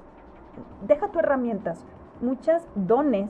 [0.87, 1.85] deja tu herramientas,
[2.21, 3.29] muchas dones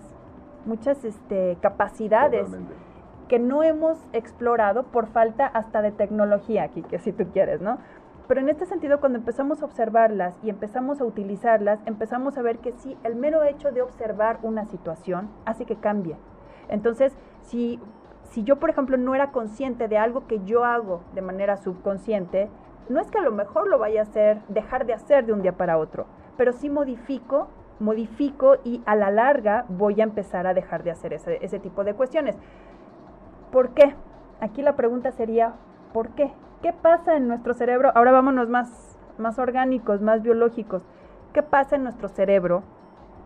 [0.66, 2.48] muchas este, capacidades
[3.28, 7.78] que no hemos explorado por falta hasta de tecnología, aquí, que si tú quieres, ¿no?
[8.26, 12.58] Pero en este sentido, cuando empezamos a observarlas y empezamos a utilizarlas, empezamos a ver
[12.58, 16.16] que sí, el mero hecho de observar una situación hace que cambie.
[16.68, 17.78] Entonces, si,
[18.22, 22.48] si yo, por ejemplo, no era consciente de algo que yo hago de manera subconsciente,
[22.88, 25.42] no es que a lo mejor lo vaya a hacer, dejar de hacer de un
[25.42, 27.48] día para otro, pero sí modifico,
[27.80, 31.84] modifico y a la larga voy a empezar a dejar de hacer ese, ese tipo
[31.84, 32.36] de cuestiones.
[33.50, 33.94] ¿Por qué?
[34.40, 35.54] Aquí la pregunta sería,
[35.92, 36.32] ¿por qué?
[36.62, 37.92] ¿Qué pasa en nuestro cerebro?
[37.94, 40.82] Ahora vámonos más, más orgánicos, más biológicos.
[41.32, 42.62] ¿Qué pasa en nuestro cerebro?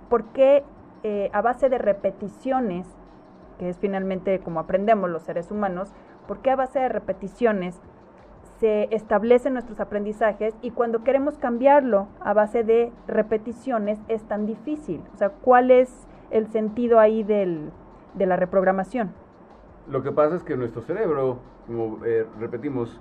[0.08, 0.64] ¿Por qué
[1.04, 2.86] eh, a base de repeticiones,
[3.58, 5.92] que es finalmente como aprendemos los seres humanos,
[6.26, 7.80] por qué a base de repeticiones
[8.58, 15.02] se establecen nuestros aprendizajes y cuando queremos cambiarlo a base de repeticiones es tan difícil?
[15.14, 17.70] O sea, ¿cuál es el sentido ahí del,
[18.14, 19.12] de la reprogramación?
[19.88, 23.00] Lo que pasa es que nuestro cerebro, como eh, repetimos,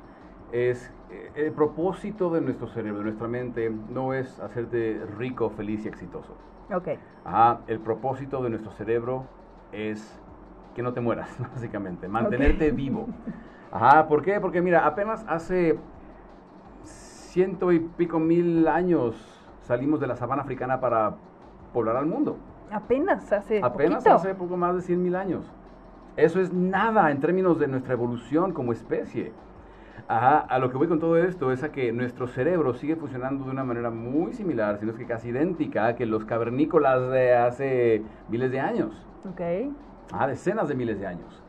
[0.52, 5.86] es eh, el propósito de nuestro cerebro, de nuestra mente, no es hacerte rico, feliz
[5.86, 6.34] y exitoso.
[6.74, 6.90] Ok.
[7.26, 9.26] Ajá, el propósito de nuestro cerebro
[9.72, 10.20] es
[10.76, 13.08] que no te mueras, básicamente, mantenerte vivo.
[13.72, 14.40] Ajá, ¿por qué?
[14.40, 15.78] Porque mira, apenas hace
[16.84, 19.16] ciento y pico mil años
[19.62, 21.16] salimos de la sabana africana para
[21.74, 22.38] poblar al mundo.
[22.72, 25.46] Apenas hace Apenas hace poco más de cien mil años.
[26.16, 29.34] Eso es nada en términos de nuestra evolución como especie.
[30.08, 33.46] Ajá, a lo que voy con todo esto es a que nuestro cerebro sigue funcionando
[33.46, 38.04] de una manera muy similar, sino es que casi idéntica, que los cavernícolas de hace
[38.30, 39.06] miles de años.
[39.30, 39.42] Ok.
[40.14, 41.44] Ah, decenas de miles de años.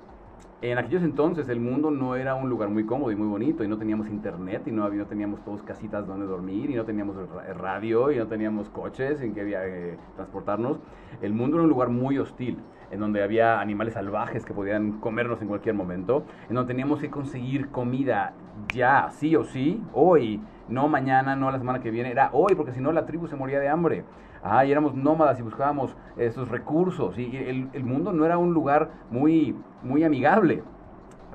[0.60, 3.68] En aquellos entonces el mundo no era un lugar muy cómodo y muy bonito y
[3.68, 7.14] no teníamos internet y no, había, no teníamos todos casitas donde dormir y no teníamos
[7.56, 10.80] radio y no teníamos coches en que había que transportarnos.
[11.22, 12.58] El mundo era un lugar muy hostil
[12.90, 17.08] en donde había animales salvajes que podían comernos en cualquier momento, en donde teníamos que
[17.08, 18.32] conseguir comida
[18.74, 22.72] ya, sí o sí, hoy, no mañana, no la semana que viene, era hoy, porque
[22.72, 24.04] si no la tribu se moría de hambre.
[24.42, 27.18] Ah, y éramos nómadas y buscábamos esos recursos.
[27.18, 30.62] Y el, mundo no era un lugar muy, muy amigable.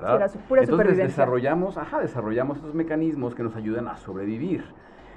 [0.00, 4.64] Era su pura Entonces desarrollamos, ajá, desarrollamos estos mecanismos que nos ayudan a sobrevivir.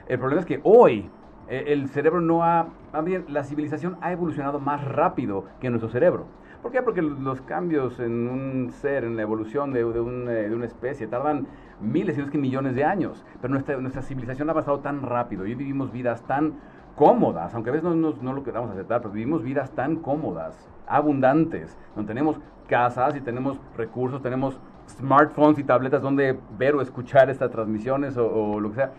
[0.07, 1.09] El problema es que hoy
[1.49, 2.67] eh, el cerebro no ha,
[3.03, 6.25] bien, la civilización ha evolucionado más rápido que nuestro cerebro.
[6.61, 6.81] ¿Por qué?
[6.81, 10.65] Porque los cambios en un ser, en la evolución de, de, un, eh, de una
[10.65, 11.47] especie, tardan
[11.79, 13.25] miles, si no es que millones de años.
[13.41, 16.55] Pero nuestra, nuestra civilización ha avanzado tan rápido y vivimos vidas tan
[16.97, 20.57] cómodas, aunque a veces no, lo queramos aceptar, pero vivimos vidas tan cómodas,
[20.87, 27.29] abundantes, donde tenemos casas y tenemos recursos, tenemos smartphones y tabletas donde ver o escuchar
[27.29, 28.91] estas transmisiones o lo que sea.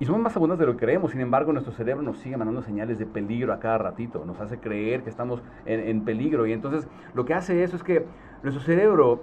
[0.00, 2.62] Y somos más abundantes de lo que creemos, sin embargo nuestro cerebro nos sigue mandando
[2.62, 6.46] señales de peligro a cada ratito, nos hace creer que estamos en, peligro.
[6.46, 8.06] Y entonces lo que hace eso es que
[8.44, 9.22] nuestro cerebro,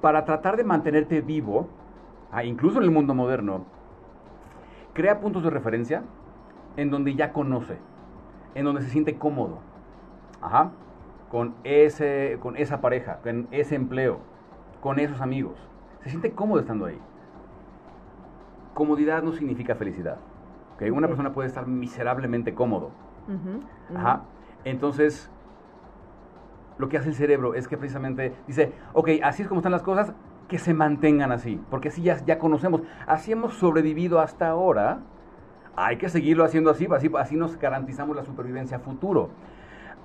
[0.00, 1.68] para tratar de mantenerte vivo,
[2.32, 3.66] ah, incluso en el mundo moderno,
[4.94, 6.02] crea puntos de referencia
[6.80, 7.78] en donde ya conoce,
[8.54, 9.58] en donde se siente cómodo,
[10.40, 10.70] Ajá,
[11.30, 14.20] con, ese, con esa pareja, con ese empleo,
[14.80, 15.56] con esos amigos.
[16.02, 16.98] Se siente cómodo estando ahí
[18.80, 20.16] comodidad no significa felicidad.
[20.74, 20.88] ¿okay?
[20.88, 22.92] Una persona puede estar miserablemente cómodo.
[23.94, 24.22] Ajá.
[24.64, 25.30] Entonces,
[26.78, 29.82] lo que hace el cerebro es que precisamente dice, ok, así es como están las
[29.82, 30.14] cosas,
[30.48, 35.00] que se mantengan así, porque así ya, ya conocemos, así hemos sobrevivido hasta ahora,
[35.76, 39.30] hay que seguirlo haciendo así, así, así nos garantizamos la supervivencia futuro.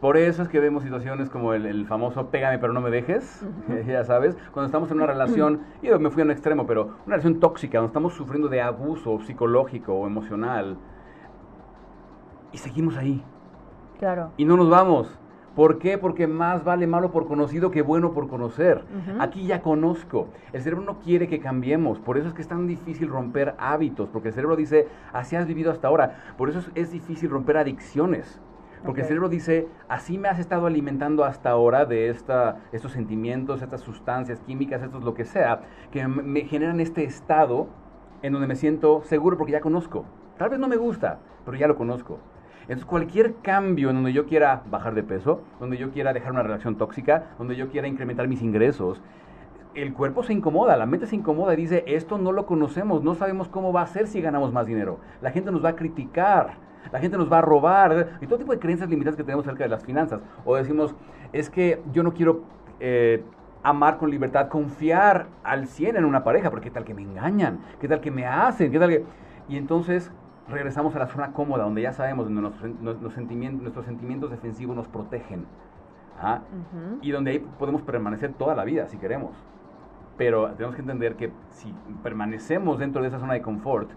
[0.01, 3.45] Por eso es que vemos situaciones como el, famoso pégame pero no me dejes,
[3.87, 7.15] ya sabes, cuando estamos en una relación, y me fui a un extremo, pero una
[7.15, 10.77] relación tóxica, donde estamos sufriendo de abuso psicológico o emocional,
[12.51, 13.23] y seguimos ahí.
[13.99, 14.31] Claro.
[14.37, 15.17] Y no nos vamos.
[15.55, 15.97] ¿Por qué?
[15.97, 18.83] Porque más vale malo por conocido que bueno por conocer.
[19.19, 20.27] Aquí ya conozco.
[20.51, 21.99] El cerebro no quiere que cambiemos.
[21.99, 24.09] Por eso es que es tan difícil romper hábitos.
[24.09, 26.33] Porque el cerebro dice, así has vivido hasta ahora.
[26.37, 28.41] Por eso es difícil romper adicciones.
[28.83, 33.61] Porque el cerebro dice, así me has estado alimentando hasta ahora de esta, estos sentimientos,
[33.61, 37.67] estas sustancias químicas, esto es lo que sea, que me generan este estado
[38.21, 40.05] en donde me siento seguro porque ya conozco.
[40.37, 42.19] Tal vez no me gusta, pero ya lo conozco.
[42.67, 46.43] Entonces cualquier cambio en donde yo quiera bajar de peso, donde yo quiera dejar una
[46.43, 49.01] relación tóxica, donde yo quiera incrementar mis ingresos,
[49.75, 53.13] el cuerpo se incomoda, la mente se incomoda y dice, esto no lo conocemos, no
[53.15, 54.99] sabemos cómo va a ser si ganamos más dinero.
[55.21, 58.51] La gente nos va a criticar la gente nos va a robar, y todo tipo
[58.51, 60.21] de creencias limitadas que tenemos acerca de las finanzas.
[60.43, 60.95] O decimos,
[61.33, 62.43] es que yo no quiero
[62.79, 63.23] eh,
[63.63, 67.59] amar con libertad, confiar al 100 en una pareja, porque qué tal que me engañan,
[67.79, 69.03] qué tal que me hacen, qué tal que...
[69.47, 70.11] Y entonces
[70.47, 74.87] regresamos a la zona cómoda, donde ya sabemos, donde nuestros, sentimientos, nuestros sentimientos defensivos nos
[74.87, 75.45] protegen.
[76.21, 76.41] ¿ah?
[77.01, 79.31] Y donde ahí podemos permanecer toda la vida, si queremos.
[80.17, 81.73] Pero tenemos que entender que si
[82.03, 83.89] permanecemos dentro de esa zona de confort,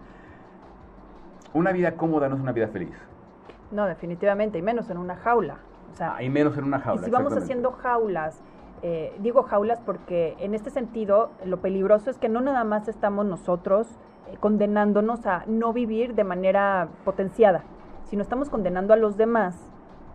[1.53, 2.95] una vida cómoda no es una vida feliz.
[3.71, 5.59] No, definitivamente, y menos en una jaula.
[5.93, 7.03] O sea, hay menos en una jaula.
[7.03, 8.43] Y si vamos haciendo jaulas,
[8.83, 13.27] eh, digo jaulas porque en este sentido lo peligroso es que no nada más estamos
[13.27, 13.89] nosotros
[14.41, 17.63] condenándonos a no vivir de manera potenciada,
[18.05, 19.57] sino estamos condenando a los demás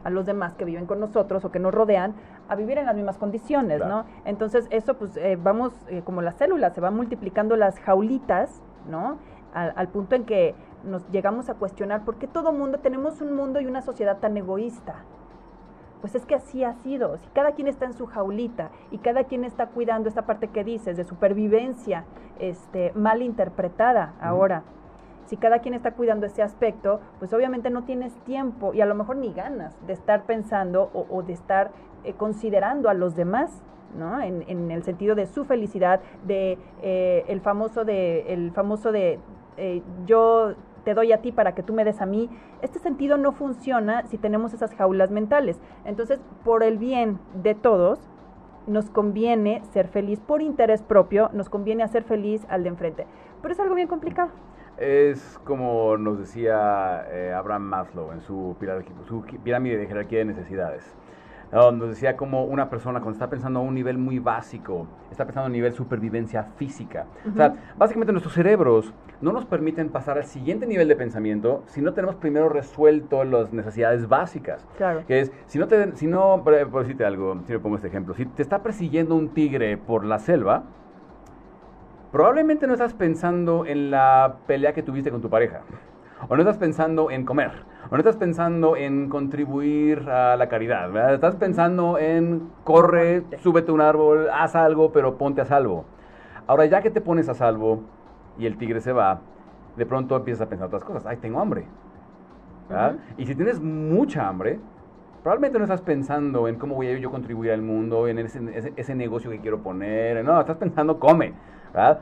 [0.03, 2.13] a los demás que viven con nosotros o que nos rodean
[2.49, 4.03] a vivir en las mismas condiciones, ¿no?
[4.25, 5.71] Entonces eso pues eh, vamos
[6.03, 9.17] como las células, se van multiplicando las jaulitas, ¿no?
[9.53, 13.61] al, punto en que nos llegamos a cuestionar por qué todo mundo, tenemos un mundo
[13.61, 14.95] y una sociedad tan egoísta.
[16.03, 17.17] Pues es que así ha sido.
[17.17, 20.65] Si cada quien está en su jaulita y cada quien está cuidando esta parte que
[20.65, 22.03] dices de supervivencia
[22.39, 24.63] este, mal interpretada ahora,
[25.27, 28.95] si cada quien está cuidando ese aspecto, pues obviamente no tienes tiempo y a lo
[28.95, 31.71] mejor ni ganas de estar pensando o, de estar
[32.03, 33.63] eh, considerando a los demás.
[33.97, 34.19] ¿no?
[34.21, 39.19] En, el sentido de su felicidad, de eh, el famoso de el famoso de
[39.55, 42.29] eh, yo te doy a ti para que tú me des a mí,
[42.61, 45.59] este sentido no funciona si tenemos esas jaulas mentales.
[45.85, 47.99] Entonces, por el bien de todos,
[48.67, 53.07] nos conviene ser feliz por interés propio, nos conviene hacer feliz al de enfrente.
[53.41, 54.31] Pero es algo bien complicado.
[54.77, 58.55] Es como nos decía eh, Abraham Maslow en su
[59.43, 60.95] pirámide de jerarquía de necesidades
[61.61, 65.45] donde decía como una persona cuando está pensando a un nivel muy básico, está pensando
[65.45, 67.05] a un nivel supervivencia física.
[67.31, 68.91] O sea, básicamente nuestros cerebros
[69.21, 73.53] no nos permiten pasar al siguiente nivel de pensamiento si no tenemos primero resuelto las
[73.53, 74.67] necesidades básicas.
[74.77, 75.03] Claro.
[75.05, 78.15] Que es, si no, te, si no por, decirte algo, si me pongo este ejemplo,
[78.15, 80.63] si te está persiguiendo un tigre por la selva,
[82.11, 85.61] probablemente no estás pensando en la pelea que tuviste con tu pareja.
[86.29, 90.91] O no estás pensando en comer o no estás pensando en contribuir a la caridad,
[90.91, 91.13] ¿verdad?
[91.13, 95.85] Estás pensando en corre, súbete un árbol, haz algo, pero ponte a salvo.
[96.47, 97.83] Ahora, ya que te pones a salvo
[98.37, 99.21] y el tigre se va,
[99.75, 101.05] de pronto empiezas a pensar otras cosas.
[101.05, 101.65] Ay, tengo hambre.
[103.17, 104.59] Y si tienes mucha hambre,
[105.21, 108.95] probablemente no estás pensando en cómo voy a yo contribuir al mundo, en ese, ese
[108.95, 110.23] negocio que quiero poner.
[110.25, 111.33] No, estás pensando, come.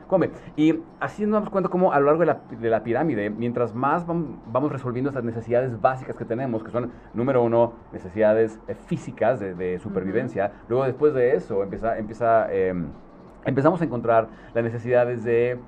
[0.06, 0.30] Come.
[0.56, 3.74] Y así nos damos cuenta cómo a lo largo de la, de la pirámide, mientras
[3.74, 9.40] más vamos resolviendo estas necesidades básicas que tenemos, que son, número uno, necesidades eh, físicas
[9.40, 12.88] de, supervivencia, luego después de eso empieza, empieza, em,
[13.44, 15.58] empezamos a encontrar las necesidades de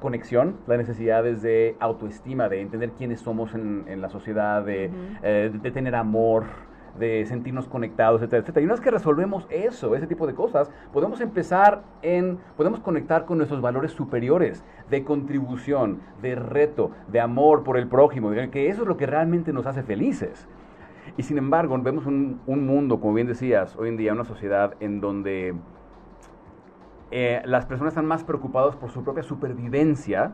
[0.00, 4.90] conexión, las necesidades de autoestima, de entender quiénes somos en, la sociedad, de,
[5.22, 6.44] eh, de tener amor,
[6.98, 8.62] de sentirnos conectados, etcétera, etcétera.
[8.62, 13.24] Y una vez que resolvemos eso, ese tipo de cosas, podemos empezar en, podemos conectar
[13.24, 18.82] con nuestros valores superiores de contribución, de reto, de amor por el prójimo, que eso
[18.82, 20.48] es lo que realmente nos hace felices.
[21.16, 25.00] Y sin embargo, vemos un, mundo, como bien decías, hoy en día, una sociedad en
[25.00, 25.54] donde
[27.10, 30.32] eh, las personas están más preocupadas por su propia supervivencia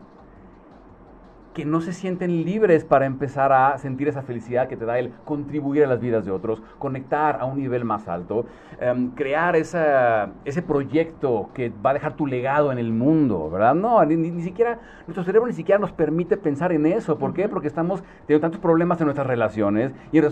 [1.55, 5.13] que no se sienten libres para empezar a sentir esa felicidad que te da el
[5.25, 8.47] contribuir a las vidas de otros, conectar a un nivel más alto,
[8.81, 13.75] em, crear esa, ese proyecto que va a dejar tu legado en el mundo, ¿verdad?
[13.75, 17.19] No, ni, siquiera, nuestro cerebro ni siquiera nos permite pensar en eso.
[17.19, 17.49] ¿Por qué?
[17.49, 20.25] Porque estamos teniendo tantos problemas en nuestras relaciones y en,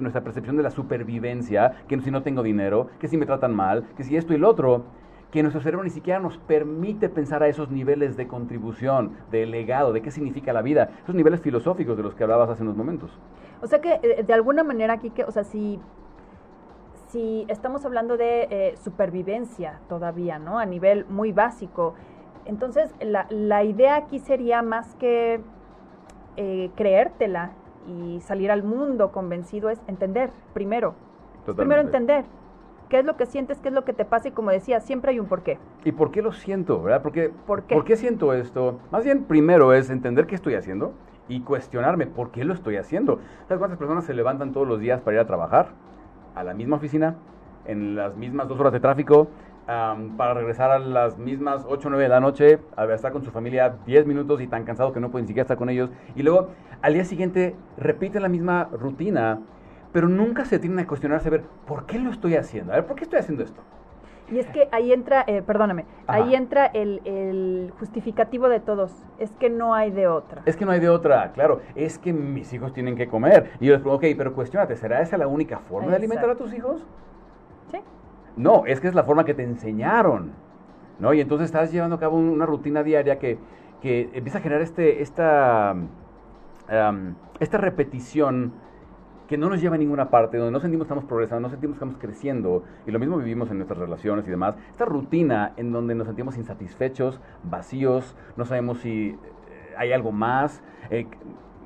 [0.00, 3.84] nuestra percepción de la supervivencia, que si no tengo dinero, que si me tratan mal,
[3.96, 4.84] que si esto y lo otro
[5.30, 9.92] que nuestro cerebro ni siquiera nos permite pensar a esos niveles de contribución, de legado,
[9.92, 13.10] de qué significa la vida, esos niveles filosóficos de los que hablabas hace unos momentos.
[13.60, 15.78] O sea que eh, de alguna manera aquí, que, o sea, si,
[17.08, 20.58] si estamos hablando de eh, supervivencia todavía, ¿no?
[20.58, 21.94] A nivel muy básico,
[22.46, 25.40] entonces la, la idea aquí sería más que
[26.36, 27.50] eh, creértela
[27.86, 30.94] y salir al mundo convencido es entender primero.
[31.56, 32.24] Primero entender
[32.88, 35.12] qué es lo que sientes, qué es lo que te pasa y como decía, siempre
[35.12, 35.58] hay un porqué.
[35.84, 36.82] ¿Y por qué lo siento?
[36.82, 37.02] ¿verdad?
[37.02, 37.74] Porque, ¿Por qué?
[37.74, 38.80] ¿Por qué siento esto?
[38.90, 40.92] Más bien, primero es entender qué estoy haciendo
[41.28, 43.20] y cuestionarme por qué lo estoy haciendo.
[43.46, 45.68] ¿Sabes cuántas personas se levantan todos los días para ir a trabajar?
[46.34, 47.16] A la misma oficina,
[47.66, 49.28] en las mismas dos horas de tráfico,
[49.66, 53.30] para regresar a las mismas 8 o 9 de la noche, a estar con su
[53.30, 55.90] familia 10 minutos y tan cansado que no pueden ni siquiera estar con ellos.
[56.16, 56.48] Y luego
[56.80, 59.40] al día siguiente repiten la misma rutina
[59.92, 62.72] pero nunca se tienen a cuestionarse, a ver, ¿por qué lo estoy haciendo?
[62.72, 63.62] A ver, ¿por qué estoy haciendo esto?
[64.30, 68.92] Y es que ahí entra, eh, perdóname, ahí entra el, justificativo de todos.
[69.18, 70.42] Es que no hay de otra.
[70.44, 71.62] Es que no hay de otra, claro.
[71.74, 73.52] Es que mis hijos tienen que comer.
[73.58, 76.34] Y yo les pregunto, ok, pero cuestionate, ¿será esa la única forma de alimentar a
[76.34, 76.86] tus hijos?
[77.70, 77.78] Sí.
[78.36, 80.32] No, es que es la forma que te enseñaron.
[80.98, 81.14] ¿No?
[81.14, 83.38] Y entonces estás llevando a cabo una rutina diaria que,
[83.80, 85.76] que empieza a generar este, esta,
[87.38, 88.52] esta repetición
[89.28, 91.74] que no nos lleva a ninguna parte, donde no sentimos que estamos progresando, no sentimos
[91.74, 95.70] que estamos creciendo, y lo mismo vivimos en nuestras relaciones y demás, esta rutina en
[95.70, 99.16] donde nos sentimos insatisfechos, vacíos, no sabemos si eh,
[99.76, 101.06] hay algo más, eh,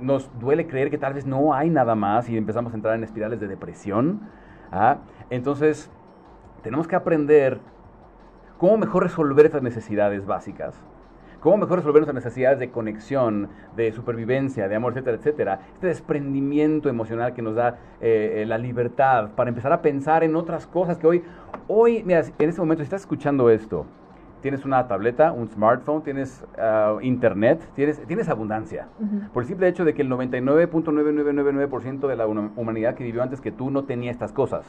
[0.00, 3.04] nos duele creer que tal vez no hay nada más y empezamos a entrar en
[3.04, 4.22] espirales de depresión.
[4.72, 4.98] ¿ah?
[5.30, 5.88] Entonces,
[6.62, 7.60] tenemos que aprender
[8.58, 10.82] cómo mejor resolver estas necesidades básicas.
[11.42, 15.60] Cómo mejor resolver nuestras necesidades de conexión, de supervivencia, de amor, etcétera, etcétera.
[15.74, 20.36] Este desprendimiento emocional que nos da eh, eh, la libertad para empezar a pensar en
[20.36, 21.24] otras cosas que hoy,
[21.66, 23.86] hoy, mira, en este momento, si estás escuchando esto,
[24.40, 28.86] tienes una tableta, un smartphone, tienes ah, internet, tienes, tienes abundancia.
[29.34, 33.50] Por el simple hecho de que el 99.9999% de la humanidad que vivió antes que
[33.50, 34.64] tú no tenía estas cosas.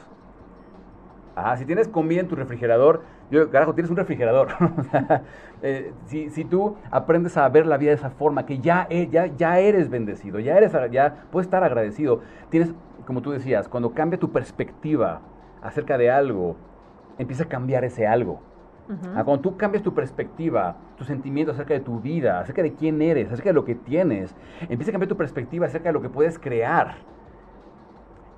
[1.36, 4.48] Ah, si tienes comida en tu refrigerador, yo, carajo, tienes un refrigerador.
[5.66, 9.08] Eh, si, si, tú aprendes a ver la vida de esa forma, que ya, e,
[9.08, 12.20] ya, ya eres bendecido, ya, eres, ya puedes estar agradecido,
[12.50, 12.74] tienes,
[13.06, 15.22] como tú decías, cuando cambia tu perspectiva
[15.62, 16.56] acerca de algo,
[17.16, 18.40] empieza a cambiar ese algo.
[19.16, 23.00] Ah, cuando tú cambias tu perspectiva, tu sentimiento acerca de tu vida, acerca de quién
[23.00, 24.36] eres, acerca de lo que tienes,
[24.68, 26.96] empieza a cambiar tu perspectiva acerca de lo que puedes crear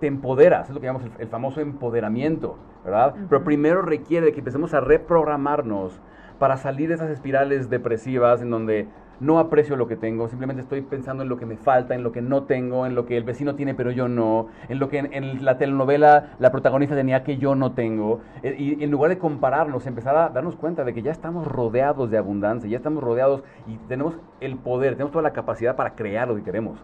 [0.00, 3.14] te empoderas, es lo que llamamos el, famoso empoderamiento, ¿verdad?
[3.28, 6.00] Pero primero requiere que empecemos a reprogramarnos
[6.38, 8.88] para salir de esas espirales depresivas en donde
[9.20, 12.12] no aprecio lo que tengo, simplemente estoy pensando en lo que me falta, en lo
[12.12, 14.98] que no tengo, en lo que el vecino tiene pero yo no, en lo que
[14.98, 19.18] en, la telenovela la protagonista tenía que yo no tengo, eh, y en lugar de
[19.18, 23.42] compararnos, empezar a darnos cuenta de que ya estamos rodeados de abundancia, ya estamos rodeados
[23.66, 26.78] y tenemos el poder, tenemos toda la capacidad para crear lo que queremos.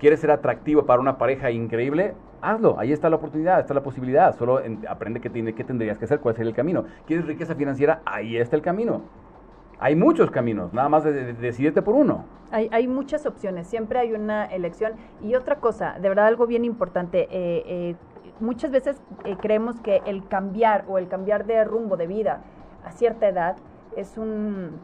[0.00, 2.14] ¿Quieres ser atractivo para una pareja increíble?
[2.40, 4.34] Hazlo, ahí está la oportunidad, está la posibilidad.
[4.34, 6.86] Solo aprende qué, tiene, qué tendrías que hacer, cuál sería el camino.
[7.06, 8.00] ¿Quieres riqueza financiera?
[8.06, 9.02] Ahí está el camino.
[9.78, 12.24] Hay muchos caminos, nada más de, decidirte por uno.
[12.50, 14.94] Hay, hay, muchas opciones, siempre hay una elección.
[15.20, 17.96] Y otra cosa, de verdad algo bien importante, eh, eh,
[18.40, 22.42] muchas veces eh, creemos que el cambiar o el cambiar de rumbo de vida
[22.84, 23.56] a cierta edad
[23.96, 24.80] es un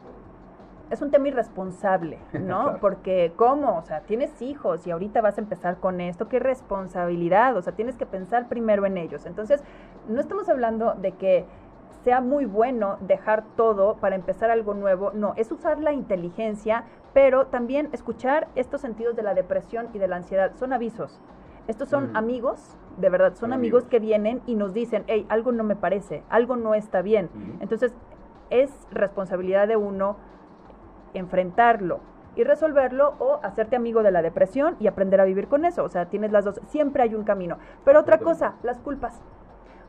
[0.89, 2.77] es un tema irresponsable, ¿no?
[2.79, 3.77] Porque, ¿cómo?
[3.77, 7.73] O sea, tienes hijos y ahorita vas a empezar con esto, qué responsabilidad, o sea,
[7.73, 9.25] tienes que pensar primero en ellos.
[9.25, 9.63] Entonces,
[10.07, 11.45] no estamos hablando de que
[12.03, 17.47] sea muy bueno dejar todo para empezar algo nuevo, no, es usar la inteligencia, pero
[17.47, 21.19] también escuchar estos sentidos de la depresión y de la ansiedad, son avisos.
[21.67, 25.65] Estos son amigos, de verdad, son, amigos, que vienen y nos dicen, hey, algo no
[25.65, 27.29] me parece, algo no está bien.
[27.59, 27.93] Entonces,
[28.49, 30.15] es responsabilidad de uno
[31.13, 31.99] enfrentarlo
[32.35, 35.83] y resolverlo o hacerte amigo de la depresión y aprender a vivir con eso.
[35.83, 37.57] O sea, tienes las dos, siempre hay un camino.
[37.83, 39.19] Pero otra cosa, las culpas.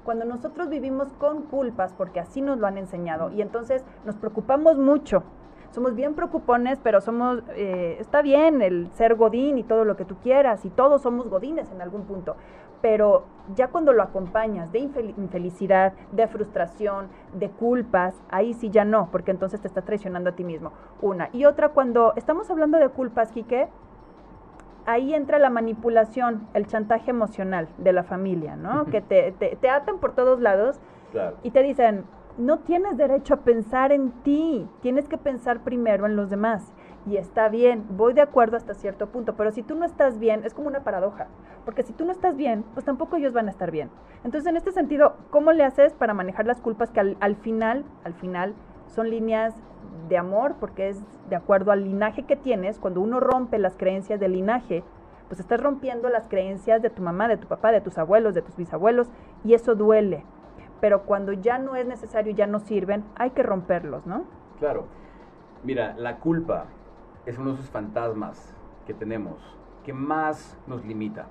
[0.03, 4.79] Cuando nosotros vivimos con culpas, porque así nos lo han enseñado, y entonces nos preocupamos
[4.79, 5.23] mucho,
[5.71, 10.07] somos bien preocupones, pero somos, eh, está bien el ser godín y todo lo que
[10.07, 12.37] tú quieras, y todos somos godines en algún punto,
[12.81, 13.25] pero
[13.55, 19.31] ya cuando lo acompañas de infelicidad, de frustración, de culpas, ahí sí ya no, porque
[19.31, 20.73] entonces te está traicionando a ti mismo.
[21.01, 21.31] Una.
[21.33, 23.69] Y otra, cuando estamos hablando de culpas, Quique,
[24.87, 28.87] ahí entra la manipulación, el chantaje emocional de la familia, ¿no?
[28.87, 30.81] que te, te, atan por todos lados
[31.43, 32.05] y te dicen,
[32.39, 36.73] no tienes derecho a pensar en ti, tienes que pensar primero en los demás
[37.09, 40.43] y está bien, voy de acuerdo hasta cierto punto, pero si tú no estás bien,
[40.45, 41.29] es como una paradoja,
[41.65, 43.91] porque si tú no estás bien, pues tampoco ellos van a estar bien.
[44.25, 48.15] Entonces, en este sentido, ¿cómo le haces para manejar las culpas que al, final, al
[48.15, 48.55] final,
[48.89, 49.55] son líneas
[50.09, 54.21] de amor, porque es de acuerdo al linaje que tienes, cuando uno rompe las creencias
[54.21, 54.85] del linaje,
[55.29, 58.43] pues estás rompiendo las creencias de tu mamá, de tu papá, de tus abuelos, de
[58.43, 59.09] tus bisabuelos,
[59.45, 60.25] y eso duele.
[60.81, 64.25] Pero cuando ya no es necesario, ya no sirven, hay que romperlos, ¿no?
[64.59, 64.87] Claro.
[65.65, 66.67] Mira, la culpa
[67.29, 68.55] es uno de esos fantasmas
[68.87, 69.37] que tenemos
[69.85, 71.27] que más nos limita.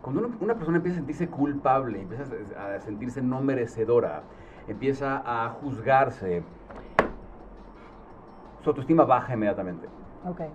[0.00, 2.24] Cuando una persona empieza a sentirse culpable, empieza
[2.58, 4.22] a sentirse no merecedora,
[4.66, 6.42] empieza a juzgarse,
[8.62, 9.86] su autoestima baja inmediatamente.
[10.24, 10.48] Okay.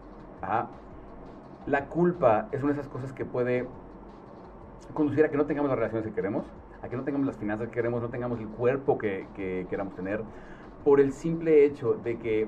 [1.68, 3.68] La culpa es una de esas cosas que puede
[4.94, 6.46] conducir a que no tengamos las relaciones que queremos,
[6.82, 9.96] a que no tengamos las finanzas que queremos, no tengamos el cuerpo que, que queramos
[9.96, 10.22] tener,
[10.88, 12.48] por el simple hecho de que,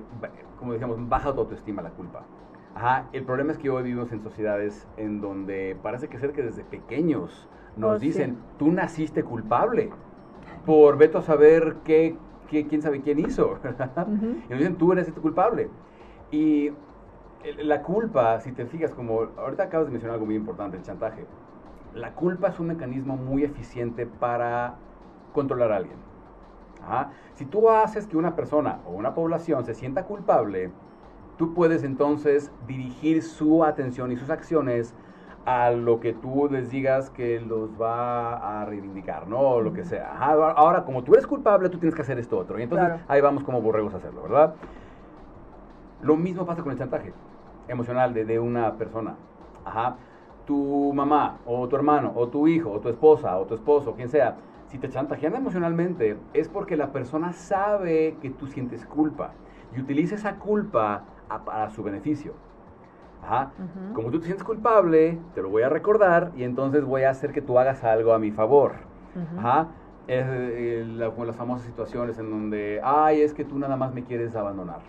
[0.59, 2.21] como decíamos, baja tu autoestima la culpa.
[2.73, 6.41] Ajá, el problema es que hoy vivimos en sociedades en donde parece que ser que
[6.41, 9.89] desde pequeños nos oh, dicen, tú naciste culpable,
[10.65, 12.15] por veto a saber qué,
[12.49, 13.59] qué quién sabe quién hizo.
[14.47, 15.69] Y nos dicen, tú eres culpable.
[16.31, 16.71] Y
[17.61, 21.25] la culpa, si te fijas, como ahorita acabas de mencionar algo muy importante, el chantaje.
[21.93, 24.75] La culpa es un mecanismo muy eficiente para
[25.33, 26.08] controlar a alguien.
[27.33, 30.71] Si tú haces que una persona o una población se sienta culpable,
[31.37, 34.95] tú puedes entonces dirigir su atención y sus acciones
[35.45, 39.39] a lo que tú les digas que los va a reivindicar, ¿no?
[39.39, 40.17] O lo que sea.
[40.17, 42.59] ahora, como tú eres culpable, tú tienes que hacer esto otro.
[42.59, 44.55] Y entonces ahí vamos como borregos a hacerlo, ¿verdad?
[46.01, 47.13] Lo mismo pasa con el chantaje.
[47.67, 49.15] emocional de, de una persona.
[49.65, 49.95] Ajá.
[50.45, 54.09] Tu mamá, o tu hermano, o tu hijo, o tu esposa, o tu esposo, quien
[54.09, 54.35] sea,
[54.69, 59.31] si te chantajean emocionalmente, es porque la persona sabe que tú sientes culpa
[59.75, 61.03] y utiliza esa culpa
[61.45, 62.33] para su beneficio.
[63.23, 63.51] Ajá.
[63.93, 67.31] Como tú te sientes culpable, te lo voy a recordar y entonces voy a hacer
[67.33, 68.73] que tú hagas algo a mi favor.
[69.37, 69.67] Ajá.
[70.07, 74.03] Es eh, como las famosas situaciones en donde, ay, es que tú nada más me
[74.03, 74.81] quieres abandonar.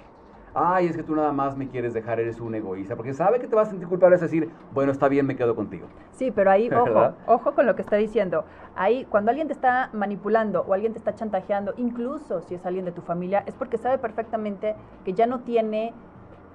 [0.55, 2.97] Ay, es que tú nada más me quieres dejar, eres un egoísta.
[2.97, 5.55] Porque sabe que te vas a sentir culpable, es decir, bueno, está bien, me quedo
[5.55, 5.87] contigo.
[6.13, 8.45] Sí, pero ahí, ojo, ojo con lo que está diciendo.
[8.75, 12.85] Ahí, cuando alguien te está manipulando o alguien te está chantajeando, incluso si es alguien
[12.85, 14.75] de tu familia, es porque sabe perfectamente
[15.05, 15.95] que ya no tiene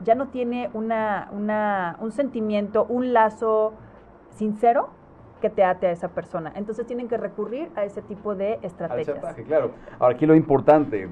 [0.04, 3.74] ya no tiene una, una, un sentimiento, un lazo
[4.30, 4.90] sincero
[5.42, 6.52] que te ate a esa persona.
[6.56, 9.36] Entonces tienen que recurrir a ese tipo de estrategias.
[9.48, 9.72] claro.
[10.00, 11.10] Ahora, aquí lo importante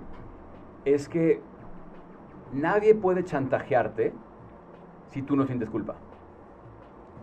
[0.85, 1.41] es que
[2.53, 4.13] nadie puede chantajearte
[5.09, 5.95] si tú no sientes culpa.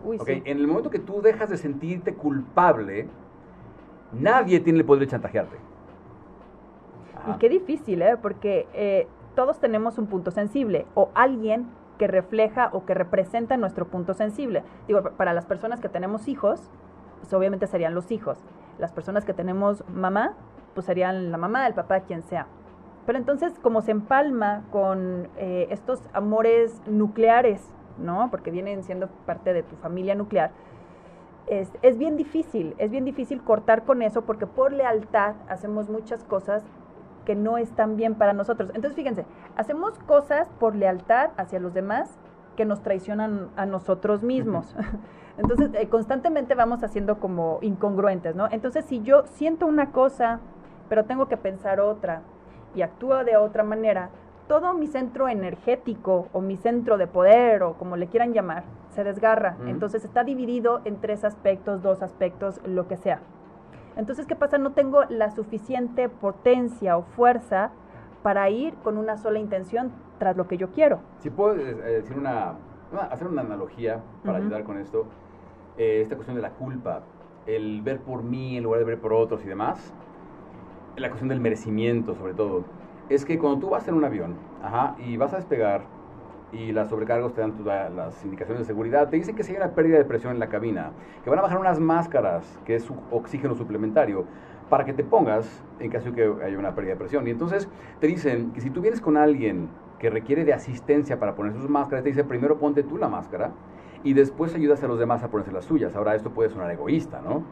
[0.03, 0.41] Uy, okay.
[0.45, 3.07] En el momento que tú dejas de sentirte culpable,
[4.11, 5.57] nadie tiene el poder de chantajearte.
[7.27, 8.17] Y qué difícil, ¿eh?
[8.19, 11.67] Porque eh, todos tenemos un punto sensible o alguien
[11.99, 14.63] que refleja o que representa nuestro punto sensible.
[14.87, 16.71] Digo, para las personas que tenemos hijos,
[17.19, 18.39] pues obviamente serían los hijos.
[18.79, 20.33] Las personas que tenemos mamá,
[20.73, 22.47] pues serían la mamá, el papá, quien sea.
[23.05, 27.61] Pero entonces, como se empalma con eh, estos amores nucleares,
[27.97, 28.29] ¿no?
[28.29, 30.51] Porque vienen siendo parte de tu familia nuclear,
[31.47, 36.23] es, es, bien difícil, es bien difícil cortar con eso porque por lealtad hacemos muchas
[36.23, 36.63] cosas
[37.25, 38.69] que no están bien para nosotros.
[38.73, 39.25] Entonces, fíjense,
[39.55, 42.17] hacemos cosas por lealtad hacia los demás
[42.55, 44.75] que nos traicionan a nosotros mismos.
[45.37, 48.47] Entonces, eh, constantemente vamos haciendo como incongruentes, ¿no?
[48.51, 50.39] Entonces, si yo siento una cosa,
[50.89, 52.21] pero tengo que pensar otra
[52.75, 54.09] y actúo de otra manera,
[54.47, 59.03] todo mi centro energético o mi centro de poder o como le quieran llamar, se
[59.03, 59.55] desgarra.
[59.65, 63.21] Entonces, está dividido en tres aspectos, dos aspectos, lo que sea.
[63.95, 64.57] Entonces, ¿qué pasa?
[64.57, 67.71] No tengo la suficiente potencia o fuerza
[68.23, 70.99] para ir con una sola intención tras lo que yo quiero.
[71.19, 72.55] Si puedo eh, decir una,
[73.09, 75.05] hacer una analogía para ayudar con esto,
[75.77, 77.01] eh, esta cuestión de la culpa,
[77.45, 79.93] el ver por mí en lugar de ver por otros y demás,
[80.97, 82.63] la cuestión del merecimiento sobre todo,
[83.09, 84.35] es que cuando tú vas en un avión
[84.99, 85.81] y vas a despegar,
[86.53, 87.53] y las sobrecargos te dan
[87.95, 90.49] las indicaciones de seguridad, te dicen que si hay una pérdida de presión en la
[90.49, 90.91] cabina,
[91.23, 94.25] que van a bajar unas máscaras, que es oxígeno suplementario,
[94.69, 97.27] para que te pongas en caso de que haya una pérdida de presión.
[97.27, 97.69] Y entonces
[97.99, 99.69] te dicen que si tú vienes con alguien
[99.99, 103.51] que requiere de asistencia para poner sus máscaras, te dice primero ponte tú la máscara
[104.03, 105.95] y después ayudas a los demás a ponerse las suyas.
[105.95, 107.43] Ahora esto puede sonar egoísta, ¿no?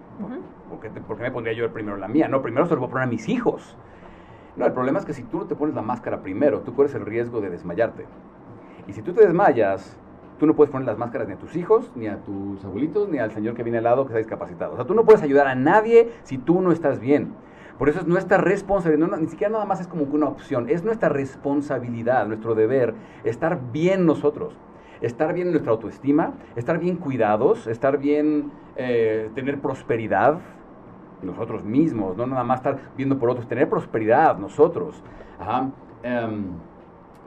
[0.70, 2.28] ¿Por, qué, me pondría yo primero la mía?
[2.28, 3.78] No, primero se lo voy a poner a mis hijos.
[4.56, 6.94] No, el problema es que si tú no te pones la máscara primero, tú corres
[6.96, 8.06] el riesgo de desmayarte.
[8.88, 9.98] Y si tú te desmayas,
[10.40, 13.20] tú no puedes poner las máscaras ni a tus hijos, ni a tus abuelitos, ni
[13.20, 14.74] al señor que viene al lado que está discapacitado.
[14.74, 17.34] O sea, tú no puedes ayudar a nadie si tú no estás bien.
[17.78, 21.08] Por eso es nuestra responsabilidad, ni siquiera nada más es como una opción, es nuestra
[21.08, 22.94] responsabilidad, nuestro deber,
[23.24, 24.54] estar bien nosotros,
[25.02, 30.40] estar bien en nuestra autoestima, estar bien cuidados, estar bien, eh, tener prosperidad
[31.22, 35.02] nosotros mismos, no nada más estar viendo por otros, tener prosperidad nosotros.
[36.04, 36.46] Em,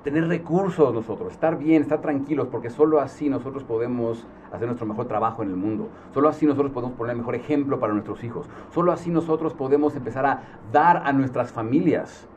[0.03, 5.07] tener recursos nosotros, estar bien, estar tranquilos, porque solo así nosotros podemos hacer nuestro mejor
[5.07, 5.89] trabajo en el mundo.
[6.13, 8.49] Solo así nosotros podemos poner el mejor ejemplo para nuestros hijos.
[8.75, 10.43] Solo así nosotros podemos empezar a
[10.73, 12.29] dar a nuestras familias.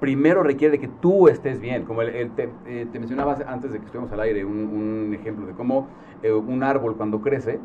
[0.00, 1.84] Primero requiere que tú estés bien.
[1.84, 5.52] Como el, te, eh, te, mencionabas antes de que estuvimos al aire, un, ejemplo de
[5.52, 5.88] cómo
[6.22, 7.60] eh, un árbol cuando crece,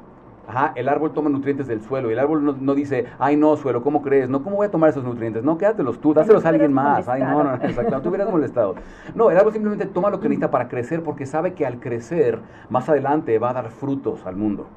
[0.48, 3.82] Ajá, el árbol toma nutrientes del suelo y el árbol no, dice, ay no, suelo,
[3.82, 4.30] ¿cómo crees?
[4.30, 5.44] No, ¿cómo voy a tomar esos nutrientes?
[5.44, 7.08] No, quédatelos tú, dáselos a alguien más.
[7.08, 8.76] Ay, no, no, exacto, tú hubieras molestado.
[9.16, 12.40] No, el árbol simplemente toma lo que necesita para crecer porque sabe que al crecer,
[12.70, 14.68] más adelante va a dar frutos al mundo.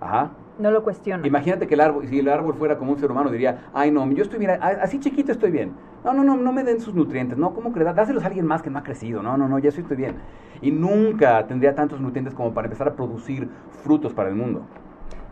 [0.00, 0.30] Ajá.
[0.58, 1.26] No lo cuestiona.
[1.26, 4.10] Imagínate que el árbol, si el árbol fuera como un ser humano, diría, ay no,
[4.12, 5.74] yo estoy bien, así chiquito estoy bien.
[6.02, 7.36] No, no, no, no me den sus nutrientes.
[7.36, 7.94] No, ¿cómo crees?
[7.94, 9.22] Dáselos a alguien más que no ha crecido.
[9.22, 10.16] No, no, no, ya estoy bien.
[10.62, 13.48] Y nunca tendría tantos nutrientes como para empezar a producir
[13.82, 14.62] frutos para el mundo.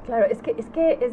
[0.04, 1.12] Claro, es que, es que es,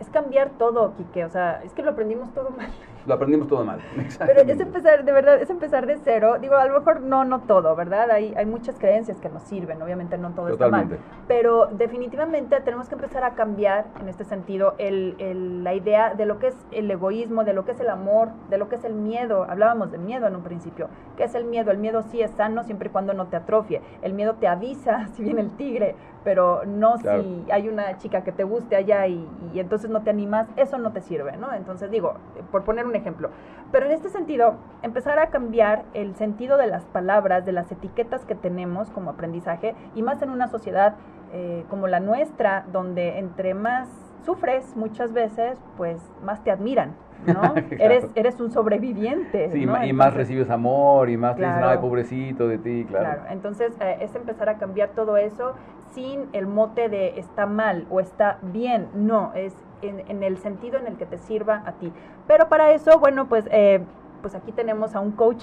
[0.00, 1.24] es cambiar todo, Quique.
[1.24, 2.68] O sea, es que lo aprendimos todo mal.
[3.06, 3.80] Lo aprendimos todo mal.
[4.18, 6.36] Pero es empezar, de verdad, es empezar de cero.
[6.40, 8.10] Digo, a lo mejor no, no todo, ¿verdad?
[8.10, 10.98] Hay, hay muchas creencias que nos sirven, obviamente no todo está mal.
[11.26, 16.26] Pero definitivamente tenemos que empezar a cambiar, en este sentido, el, el, la idea de
[16.26, 18.84] lo que es el egoísmo, de lo que es el amor, de lo que es
[18.84, 19.46] el miedo.
[19.48, 20.88] Hablábamos de miedo en un principio.
[21.16, 21.70] ¿Qué es el miedo?
[21.70, 23.80] El miedo sí es sano siempre y cuando no te atrofie.
[24.02, 25.94] El miedo te avisa si viene el tigre,
[26.24, 27.08] pero no si
[27.50, 30.92] hay una chica que te guste allá y, y entonces no te animas, eso no
[30.92, 31.52] te sirve, ¿no?
[31.54, 32.14] Entonces digo,
[32.50, 33.30] por poner un ejemplo.
[33.72, 38.24] Pero en este sentido, empezar a cambiar el sentido de las palabras, de las etiquetas
[38.24, 40.96] que tenemos como aprendizaje, y más en una sociedad
[41.32, 43.88] eh, como la nuestra, donde entre más
[44.24, 46.94] sufres muchas veces, pues más te admiran,
[47.26, 47.54] ¿no?
[47.78, 49.50] eres, eres un sobreviviente.
[49.50, 53.04] Sí, y más recibes amor y más claro, ay, pobrecito de ti, claro.
[53.04, 55.54] Claro, entonces eh, es empezar a cambiar todo eso
[55.92, 60.86] sin el mote de está mal o está bien, no, es en, el sentido en
[60.86, 61.92] el que te sirva a ti.
[62.26, 63.48] Pero para eso, bueno, pues...
[63.50, 63.80] Eh,
[64.20, 65.42] pues aquí tenemos a un coach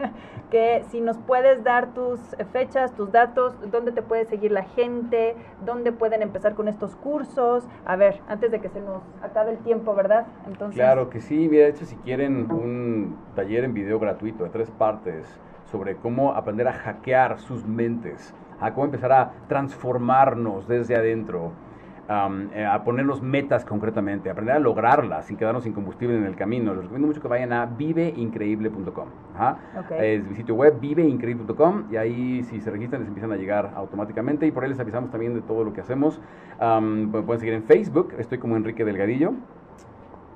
[0.50, 2.20] que si nos puedes dar tus
[2.52, 7.64] fechas, tus datos, dónde te puede seguir la gente, dónde pueden empezar con estos cursos.
[7.84, 10.26] A ver, antes de que se nos acabe el tiempo, ¿verdad?
[10.46, 14.50] Entonces, claro que sí, mira, de hecho si quieren un taller en video gratuito de
[14.50, 15.26] tres partes
[15.70, 21.52] sobre cómo aprender a hackear sus mentes, a cómo empezar a transformarnos desde adentro,
[22.08, 26.72] eh, a ponernos metas concretamente, aprender a lograrlas sin quedarnos sin combustible en el camino.
[26.72, 29.08] Les recomiendo mucho que vayan a viveincreíble.com.
[29.98, 34.46] Es mi sitio web, viveincreíble.com, y ahí si se registran les empiezan a llegar automáticamente
[34.46, 36.18] y por ahí les avisamos también de todo lo que hacemos.
[36.58, 39.34] me pueden seguir en Facebook, estoy como Enrique Delgadillo.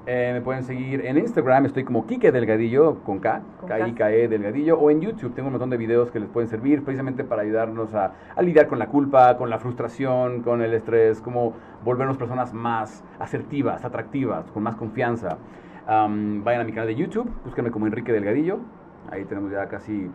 [0.05, 4.91] Eh, me pueden seguir en Instagram, estoy como Kike Delgadillo, con K, K-I-K-E Delgadillo, o
[4.91, 8.13] en YouTube tengo un montón de videos que les pueden servir precisamente para ayudarnos a,
[8.41, 13.85] lidiar con la culpa, con la frustración, con el estrés, como volvernos personas más asertivas,
[13.85, 15.39] atractivas, con más confianza.
[15.87, 18.59] vayan a mi canal de YouTube, búsquenme como Enrique Delgadillo,
[19.09, 20.11] ahí tenemos ya casi,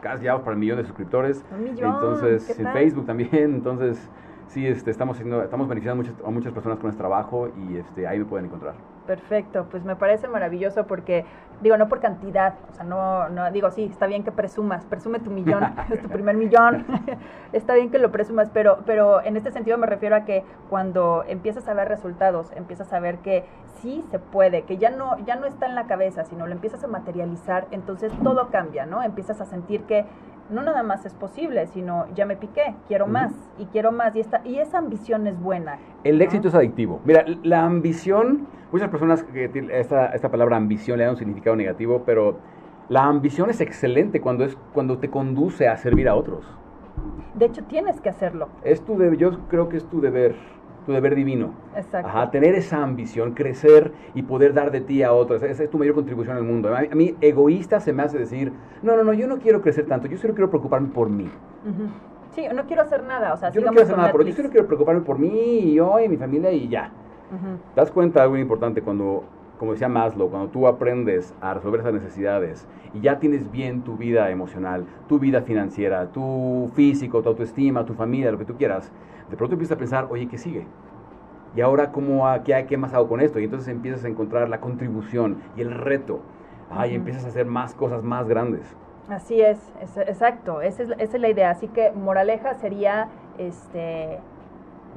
[0.00, 1.44] casi ya para el millón de suscriptores.
[1.52, 4.10] Un millón, entonces, en Facebook también, entonces
[4.48, 8.24] sí, este, estamos, estamos beneficiando a muchas personas con este trabajo y este, ahí me
[8.24, 8.97] pueden encontrar.
[9.08, 11.24] Perfecto, pues me parece maravilloso porque,
[11.62, 15.18] digo, no por cantidad, o sea, no, no digo, sí, está bien que presumas, presume
[15.18, 16.84] tu millón, es tu primer millón,
[17.54, 21.24] está bien que lo presumas, pero, pero en este sentido me refiero a que cuando
[21.26, 23.46] empiezas a ver resultados, empiezas a ver que
[23.80, 26.84] sí se puede, que ya no, ya no está en la cabeza, sino lo empiezas
[26.84, 29.02] a materializar, entonces todo cambia, ¿no?
[29.02, 30.04] Empiezas a sentir que
[30.50, 34.20] no nada más es posible, sino ya me piqué, quiero más y quiero más y
[34.20, 35.78] esta y esa ambición es buena.
[36.04, 37.00] El éxito es adictivo.
[37.04, 42.02] Mira, la ambición, muchas personas que esta, esta palabra ambición le dan un significado negativo,
[42.04, 42.38] pero
[42.88, 46.44] la ambición es excelente cuando es cuando te conduce a servir a otros.
[47.34, 48.48] De hecho, tienes que hacerlo.
[48.64, 50.34] Es tu deber, yo creo que es tu deber
[50.88, 51.52] tu deber divino.
[51.76, 52.08] Exacto.
[52.08, 55.42] Ajá, tener esa ambición, crecer y poder dar de ti a otros.
[55.42, 56.74] Esa es tu mayor contribución al mundo.
[56.74, 60.08] A mí, egoísta se me hace decir, no, no, no, yo no quiero crecer tanto,
[60.08, 61.30] yo solo quiero preocuparme por mí.
[62.30, 64.48] Sí, no quiero hacer nada, o sea, yo no quiero hacer nada, pero yo solo
[64.48, 66.90] quiero preocuparme por mí y yo y mi familia y ya.
[67.74, 69.24] ¿Te das cuenta de algo importante cuando,
[69.58, 73.96] como decía Maslow, cuando tú aprendes a resolver esas necesidades y ya tienes bien tu
[73.96, 78.90] vida emocional, tu vida financiera, tu físico, tu autoestima, tu familia, lo que tú quieras,
[79.28, 80.66] de pronto empiezas a pensar, oye, ¿qué sigue?
[81.56, 83.40] ¿Y ahora cómo, qué, qué más hago con esto?
[83.40, 86.20] Y entonces empiezas a encontrar la contribución y el reto.
[86.70, 88.62] Ay, empiezas a hacer más cosas más grandes.
[89.08, 91.50] Así es, es exacto, esa es, esa es la idea.
[91.50, 94.18] Así que moraleja sería, este,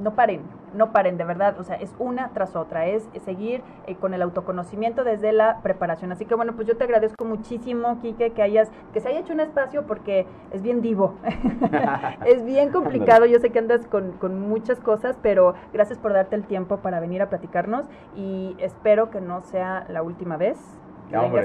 [0.00, 0.42] no paren,
[0.74, 4.22] no paren, de verdad, o sea, es una tras otra, es seguir eh, con el
[4.22, 6.12] autoconocimiento desde la preparación.
[6.12, 9.32] Así que bueno, pues yo te agradezco muchísimo, Quique, que hayas, que se haya hecho
[9.32, 11.14] un espacio porque es bien divo,
[12.26, 16.36] es bien complicado, yo sé que andas con, con muchas cosas, pero gracias por darte
[16.36, 20.58] el tiempo para venir a platicarnos y espero que no sea la última vez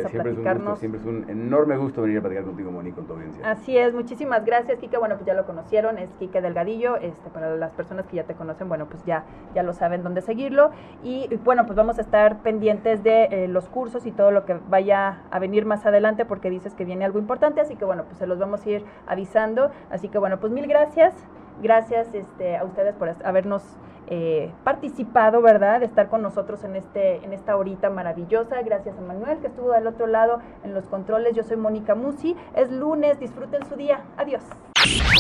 [0.10, 3.06] siempre Es un gusto, siempre es un enorme gusto venir a platicar contigo, Moni, con
[3.06, 3.50] tu audiencia.
[3.50, 4.98] Así es, muchísimas gracias, Kike.
[4.98, 6.98] Bueno, pues ya lo conocieron, es Kike Delgadillo.
[6.98, 10.22] Este, para las personas que ya te conocen, bueno, pues ya, ya lo saben dónde
[10.22, 10.72] seguirlo.
[11.04, 14.58] Y bueno, pues vamos a estar pendientes de eh, los cursos y todo lo que
[14.70, 18.18] vaya a venir más adelante, porque dices que viene algo importante, así que bueno, pues
[18.18, 19.72] se los vamos a ir avisando.
[19.90, 21.14] Así que bueno, pues mil gracias.
[21.62, 23.64] Gracias este, a ustedes por habernos
[24.10, 25.82] eh, participado, ¿verdad?
[25.82, 28.62] De estar con nosotros en, este, en esta horita maravillosa.
[28.62, 31.36] Gracias a Manuel que estuvo del otro lado en los controles.
[31.36, 32.36] Yo soy Mónica Musi.
[32.56, 34.02] Es lunes, disfruten su día.
[34.18, 34.44] Adiós.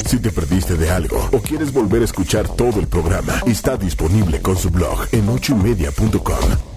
[0.05, 4.41] Si te perdiste de algo o quieres volver a escuchar todo el programa, está disponible
[4.41, 6.76] con su blog en ochoymedia.com